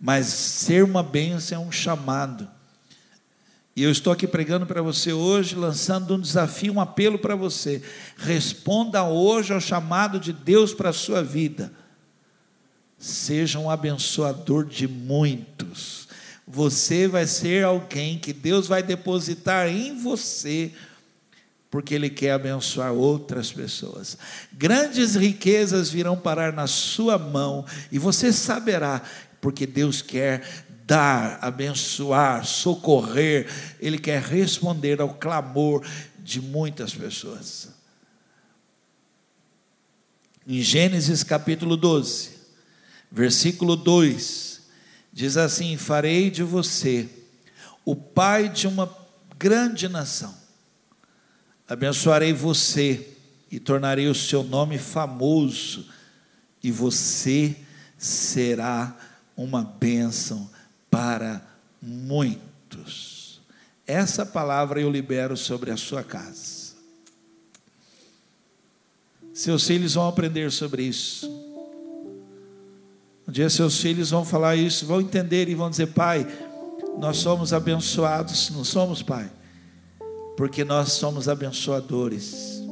mas 0.00 0.26
ser 0.26 0.82
uma 0.82 1.02
bênção 1.02 1.62
é 1.62 1.66
um 1.66 1.70
chamado. 1.70 2.48
E 3.76 3.82
eu 3.82 3.92
estou 3.92 4.12
aqui 4.12 4.26
pregando 4.26 4.66
para 4.66 4.82
você 4.82 5.12
hoje, 5.12 5.54
lançando 5.54 6.16
um 6.16 6.20
desafio, 6.20 6.72
um 6.72 6.80
apelo 6.80 7.18
para 7.18 7.36
você. 7.36 7.82
Responda 8.16 9.04
hoje 9.04 9.52
ao 9.52 9.60
chamado 9.60 10.18
de 10.18 10.32
Deus 10.32 10.74
para 10.74 10.88
a 10.88 10.94
sua 10.94 11.22
vida 11.22 11.70
seja 13.02 13.58
um 13.58 13.68
abençoador 13.68 14.64
de 14.64 14.86
muitos. 14.86 16.06
Você 16.46 17.08
vai 17.08 17.26
ser 17.26 17.64
alguém 17.64 18.16
que 18.16 18.32
Deus 18.32 18.68
vai 18.68 18.80
depositar 18.80 19.66
em 19.66 20.00
você, 20.00 20.70
porque 21.68 21.96
Ele 21.96 22.08
quer 22.08 22.30
abençoar 22.30 22.92
outras 22.92 23.50
pessoas. 23.50 24.16
Grandes 24.52 25.16
riquezas 25.16 25.90
virão 25.90 26.16
parar 26.16 26.52
na 26.52 26.68
sua 26.68 27.18
mão, 27.18 27.66
e 27.90 27.98
você 27.98 28.32
saberá, 28.32 29.02
porque 29.40 29.66
Deus 29.66 30.00
quer 30.00 30.64
dar, 30.86 31.40
abençoar, 31.42 32.44
socorrer, 32.46 33.48
Ele 33.80 33.98
quer 33.98 34.22
responder 34.22 35.00
ao 35.00 35.14
clamor 35.14 35.84
de 36.20 36.40
muitas 36.40 36.94
pessoas. 36.94 37.70
Em 40.46 40.60
Gênesis 40.60 41.24
capítulo 41.24 41.76
12, 41.76 42.41
Versículo 43.12 43.76
2 43.76 44.62
diz 45.12 45.36
assim: 45.36 45.76
Farei 45.76 46.30
de 46.30 46.42
você 46.42 47.06
o 47.84 47.94
pai 47.94 48.48
de 48.48 48.66
uma 48.66 48.90
grande 49.38 49.86
nação, 49.86 50.34
abençoarei 51.68 52.32
você 52.32 53.10
e 53.50 53.60
tornarei 53.60 54.08
o 54.08 54.14
seu 54.14 54.42
nome 54.42 54.78
famoso, 54.78 55.86
e 56.62 56.70
você 56.70 57.54
será 57.98 58.96
uma 59.36 59.62
bênção 59.62 60.48
para 60.90 61.44
muitos. 61.82 63.42
Essa 63.86 64.24
palavra 64.24 64.80
eu 64.80 64.90
libero 64.90 65.36
sobre 65.36 65.70
a 65.70 65.76
sua 65.76 66.02
casa. 66.02 66.72
Seus 69.34 69.66
filhos 69.66 69.94
vão 69.94 70.08
aprender 70.08 70.50
sobre 70.50 70.84
isso. 70.84 71.41
Um 73.26 73.32
dia 73.32 73.48
seus 73.48 73.80
filhos 73.80 74.10
vão 74.10 74.24
falar 74.24 74.56
isso, 74.56 74.86
vão 74.86 75.00
entender 75.00 75.48
e 75.48 75.54
vão 75.54 75.70
dizer: 75.70 75.88
Pai, 75.88 76.26
nós 76.98 77.18
somos 77.18 77.52
abençoados, 77.52 78.50
não 78.50 78.64
somos, 78.64 79.02
Pai? 79.02 79.30
Porque 80.36 80.64
nós 80.64 80.92
somos 80.92 81.28
abençoadores. 81.28 82.62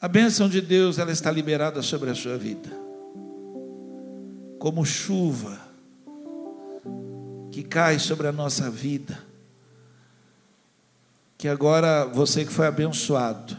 A 0.00 0.08
bênção 0.08 0.48
de 0.48 0.60
Deus 0.60 0.98
ela 0.98 1.12
está 1.12 1.30
liberada 1.30 1.82
sobre 1.82 2.08
a 2.08 2.14
sua 2.14 2.38
vida, 2.38 2.70
como 4.58 4.84
chuva 4.84 5.70
que 7.50 7.62
cai 7.62 7.98
sobre 7.98 8.26
a 8.28 8.32
nossa 8.32 8.70
vida. 8.70 9.18
Que 11.36 11.48
agora 11.48 12.04
você 12.04 12.44
que 12.44 12.52
foi 12.52 12.66
abençoado, 12.66 13.56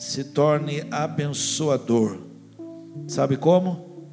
se 0.00 0.24
torne 0.24 0.82
abençoador. 0.90 2.16
Sabe 3.06 3.36
como? 3.36 4.08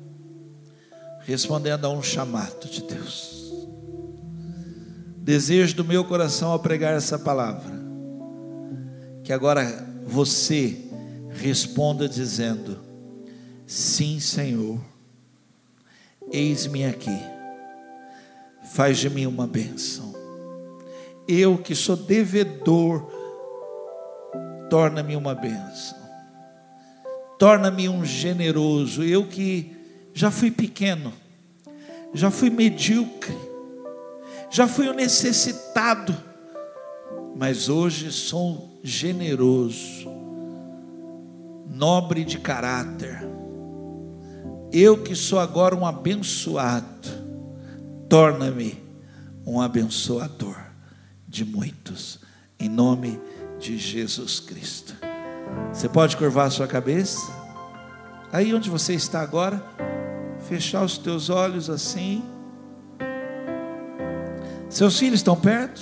Respondendo 1.22 1.86
a 1.86 1.90
um 1.90 2.04
chamado 2.04 2.70
de 2.70 2.84
Deus. 2.84 3.66
Desejo 5.20 5.78
do 5.78 5.86
meu 5.86 6.04
coração 6.04 6.52
ao 6.52 6.60
pregar 6.60 6.94
essa 6.94 7.18
palavra, 7.18 7.74
que 9.24 9.32
agora 9.32 9.88
você 10.06 10.78
responda 11.30 12.08
dizendo: 12.08 12.80
Sim, 13.66 14.20
Senhor, 14.20 14.82
eis-me 16.30 16.86
aqui, 16.86 17.18
faz 18.74 18.98
de 18.98 19.10
mim 19.10 19.26
uma 19.26 19.48
bênção. 19.48 20.14
Eu 21.26 21.58
que 21.58 21.74
sou 21.74 21.96
devedor, 21.96 23.17
torna-me 24.70 25.16
uma 25.16 25.34
bênção, 25.34 25.98
torna-me 27.38 27.90
um 27.90 28.04
generoso. 28.04 29.04
Eu 29.04 29.26
que 29.28 29.76
já 30.14 30.32
fui 30.32 30.52
pequeno, 30.52 31.14
já 32.14 32.32
fui 32.32 32.50
medíocre, 32.50 33.38
já 34.50 34.68
fui 34.68 34.90
um 34.90 34.94
necessitado, 34.94 36.16
mas 37.36 37.70
hoje 37.70 38.12
sou 38.12 38.80
generoso 38.84 40.18
nobre 41.78 42.26
de 42.26 42.40
caráter. 42.40 43.22
Eu 44.72 45.04
que 45.04 45.16
sou 45.16 45.40
agora 45.40 45.76
um 45.76 45.86
abençoado, 45.86 47.08
torna-me 48.10 48.84
um 49.46 49.62
abençoador 49.62 50.58
de 51.28 51.46
muitos, 51.46 52.20
em 52.60 52.68
nome 52.68 53.20
de 53.60 53.78
Jesus 53.78 54.40
Cristo. 54.40 54.94
Você 55.72 55.90
pode 55.90 56.18
curvar 56.18 56.48
a 56.48 56.50
sua 56.50 56.68
cabeça? 56.68 57.20
Aí 58.32 58.54
onde 58.54 58.70
você 58.70 58.94
está 58.94 59.22
agora, 59.22 59.64
fechar 60.48 60.84
os 60.84 60.98
teus 60.98 61.30
olhos 61.30 61.70
assim. 61.70 62.24
Seus 64.70 65.00
filhos 65.00 65.20
estão 65.20 65.36
perto? 65.36 65.82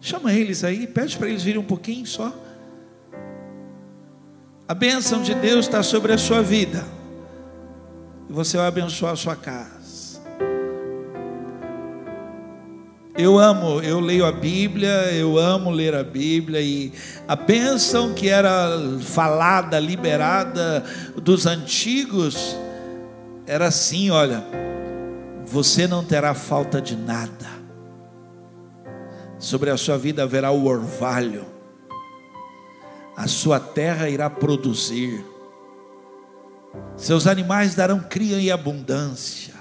Chama 0.00 0.32
eles 0.34 0.62
aí, 0.64 0.86
pede 0.86 1.16
para 1.16 1.28
eles 1.28 1.42
virem 1.42 1.60
um 1.60 1.64
pouquinho 1.64 2.06
só. 2.06 2.32
A 4.68 4.74
bênção 4.74 5.22
de 5.22 5.34
Deus 5.34 5.66
está 5.66 5.82
sobre 5.82 6.12
a 6.12 6.18
sua 6.18 6.42
vida. 6.42 6.84
E 8.28 8.32
você 8.32 8.56
vai 8.56 8.66
abençoar 8.66 9.12
a 9.12 9.16
sua 9.16 9.36
casa. 9.36 9.73
Eu 13.16 13.38
amo, 13.38 13.80
eu 13.80 14.00
leio 14.00 14.26
a 14.26 14.32
Bíblia, 14.32 15.12
eu 15.12 15.38
amo 15.38 15.70
ler 15.70 15.94
a 15.94 16.02
Bíblia 16.02 16.60
e 16.60 16.92
a 17.28 17.36
bênção 17.36 18.12
que 18.12 18.28
era 18.28 18.68
falada, 19.00 19.78
liberada 19.78 20.84
dos 21.14 21.46
antigos 21.46 22.56
era 23.46 23.66
assim, 23.66 24.10
olha, 24.10 24.42
você 25.46 25.86
não 25.86 26.02
terá 26.02 26.34
falta 26.34 26.80
de 26.80 26.96
nada. 26.96 27.54
Sobre 29.38 29.70
a 29.70 29.76
sua 29.76 29.96
vida 29.96 30.22
haverá 30.22 30.50
o 30.50 30.66
orvalho 30.66 31.54
a 33.16 33.28
sua 33.28 33.60
terra 33.60 34.08
irá 34.08 34.28
produzir, 34.28 35.24
seus 36.96 37.26
animais 37.26 37.74
darão 37.74 38.00
cria 38.00 38.38
e 38.38 38.50
abundância. 38.50 39.53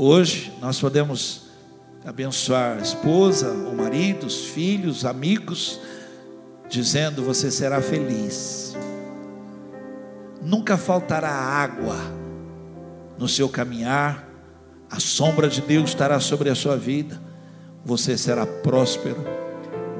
Hoje 0.00 0.52
nós 0.60 0.80
podemos 0.80 1.48
abençoar 2.06 2.78
a 2.78 2.80
esposa, 2.80 3.50
o 3.50 3.76
marido, 3.76 4.28
os 4.28 4.44
filhos, 4.44 5.04
amigos, 5.04 5.80
dizendo: 6.68 7.24
Você 7.24 7.50
será 7.50 7.82
feliz, 7.82 8.76
nunca 10.40 10.76
faltará 10.76 11.28
água 11.28 11.96
no 13.18 13.26
seu 13.26 13.48
caminhar, 13.48 14.24
a 14.88 15.00
sombra 15.00 15.48
de 15.48 15.60
Deus 15.60 15.90
estará 15.90 16.20
sobre 16.20 16.48
a 16.48 16.54
sua 16.54 16.76
vida, 16.76 17.20
você 17.84 18.16
será 18.16 18.46
próspero 18.46 19.38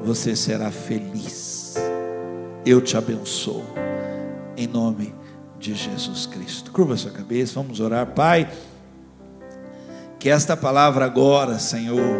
você 0.03 0.35
será 0.35 0.71
feliz. 0.71 1.75
Eu 2.65 2.81
te 2.81 2.97
abençoo. 2.97 3.63
Em 4.55 4.67
nome 4.67 5.13
de 5.59 5.73
Jesus 5.73 6.25
Cristo. 6.25 6.71
Curva 6.71 6.97
sua 6.97 7.11
cabeça, 7.11 7.53
vamos 7.53 7.79
orar. 7.79 8.07
Pai, 8.07 8.49
que 10.19 10.29
esta 10.29 10.55
palavra 10.57 11.05
agora, 11.05 11.57
Senhor, 11.57 12.17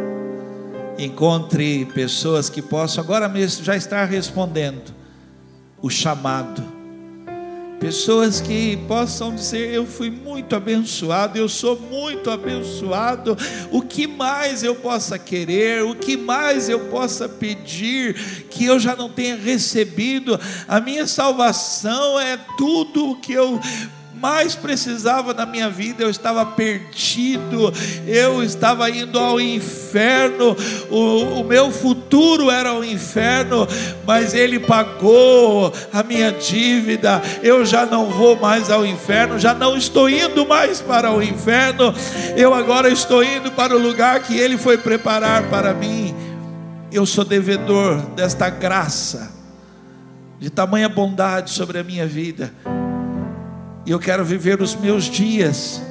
encontre 0.98 1.86
pessoas 1.94 2.50
que 2.50 2.62
possam 2.62 3.04
agora 3.04 3.28
mesmo 3.28 3.64
já 3.64 3.76
estar 3.76 4.06
respondendo 4.06 4.94
o 5.82 5.90
chamado 5.90 6.80
Pessoas 7.80 8.42
que 8.42 8.76
possam 8.90 9.34
dizer: 9.34 9.74
Eu 9.74 9.86
fui 9.86 10.10
muito 10.10 10.54
abençoado, 10.54 11.38
eu 11.38 11.48
sou 11.48 11.80
muito 11.80 12.30
abençoado. 12.30 13.38
O 13.72 13.82
que 13.82 14.06
mais 14.06 14.64
eu 14.64 14.76
possa 14.76 15.18
querer, 15.18 15.84
o 15.84 15.96
que 15.96 16.18
mais 16.18 16.68
eu 16.68 16.82
possa 16.88 17.30
pedir, 17.30 18.48
que 18.50 18.66
eu 18.66 18.78
já 18.80 18.98
não 18.98 19.08
tenha 19.08 19.38
recebido. 19.38 20.38
A 20.68 20.82
minha 20.82 21.08
salvação 21.08 22.20
é 22.20 22.38
tudo 22.58 23.12
o 23.12 23.16
que 23.16 23.32
eu 23.32 23.58
mais 24.20 24.54
precisava 24.54 25.34
na 25.34 25.46
minha 25.46 25.70
vida, 25.70 26.04
eu 26.04 26.10
estava 26.10 26.46
perdido, 26.46 27.74
eu 28.06 28.44
estava 28.44 28.90
indo 28.90 29.18
ao 29.18 29.40
inferno, 29.40 30.56
o, 30.90 31.40
o 31.40 31.44
meu 31.44 31.72
futuro 31.72 32.52
era 32.52 32.74
o 32.74 32.84
inferno, 32.84 33.66
mas 34.06 34.34
Ele 34.34 34.60
pagou 34.60 35.72
a 35.94 36.04
minha 36.04 36.32
dívida, 36.34 37.22
eu 37.42 37.66
já 37.66 37.86
não 37.86 38.08
vou 38.08 38.36
mais 38.36 38.70
ao 38.70 38.86
inferno, 38.86 39.40
já 39.40 39.54
não 39.54 39.78
estou 39.78 40.10
indo 40.10 40.46
mais 40.46 40.82
para 40.82 41.12
o 41.12 41.24
inferno, 41.24 41.94
eu 42.36 42.54
agora 42.54 42.90
estou 42.90 43.24
indo 43.24 43.52
para 43.52 43.74
o 43.76 43.80
lugar 43.80 44.22
que 44.22 44.38
Ele 44.38 44.58
foi 44.58 44.78
preparar 44.78 45.50
para 45.50 45.74
mim. 45.74 46.14
Eu 46.92 47.06
sou 47.06 47.24
devedor 47.24 48.02
desta 48.16 48.50
graça, 48.50 49.32
de 50.40 50.50
tamanha 50.50 50.90
bondade 50.90 51.52
sobre 51.52 51.78
a 51.78 51.84
minha 51.84 52.06
vida 52.06 52.52
e 53.90 53.92
eu 53.92 53.98
quero 53.98 54.24
viver 54.24 54.62
os 54.62 54.76
meus 54.76 55.06
dias 55.06 55.82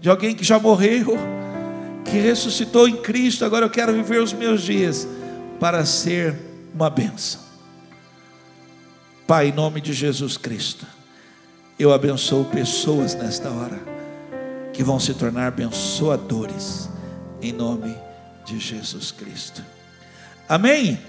de 0.00 0.08
alguém 0.08 0.36
que 0.36 0.44
já 0.44 0.56
morreu, 0.56 1.18
que 2.04 2.16
ressuscitou 2.16 2.86
em 2.86 2.96
Cristo. 2.98 3.44
Agora 3.44 3.66
eu 3.66 3.70
quero 3.70 3.92
viver 3.92 4.22
os 4.22 4.32
meus 4.32 4.62
dias 4.62 5.04
para 5.58 5.84
ser 5.84 6.36
uma 6.72 6.88
bênção. 6.88 7.40
Pai, 9.26 9.48
em 9.48 9.52
nome 9.52 9.80
de 9.80 9.92
Jesus 9.92 10.36
Cristo, 10.36 10.86
eu 11.76 11.92
abençoo 11.92 12.44
pessoas 12.44 13.16
nesta 13.16 13.50
hora 13.50 13.80
que 14.72 14.84
vão 14.84 15.00
se 15.00 15.12
tornar 15.12 15.48
abençoadores 15.48 16.88
em 17.42 17.52
nome 17.52 17.96
de 18.44 18.60
Jesus 18.60 19.10
Cristo. 19.10 19.60
Amém. 20.48 21.00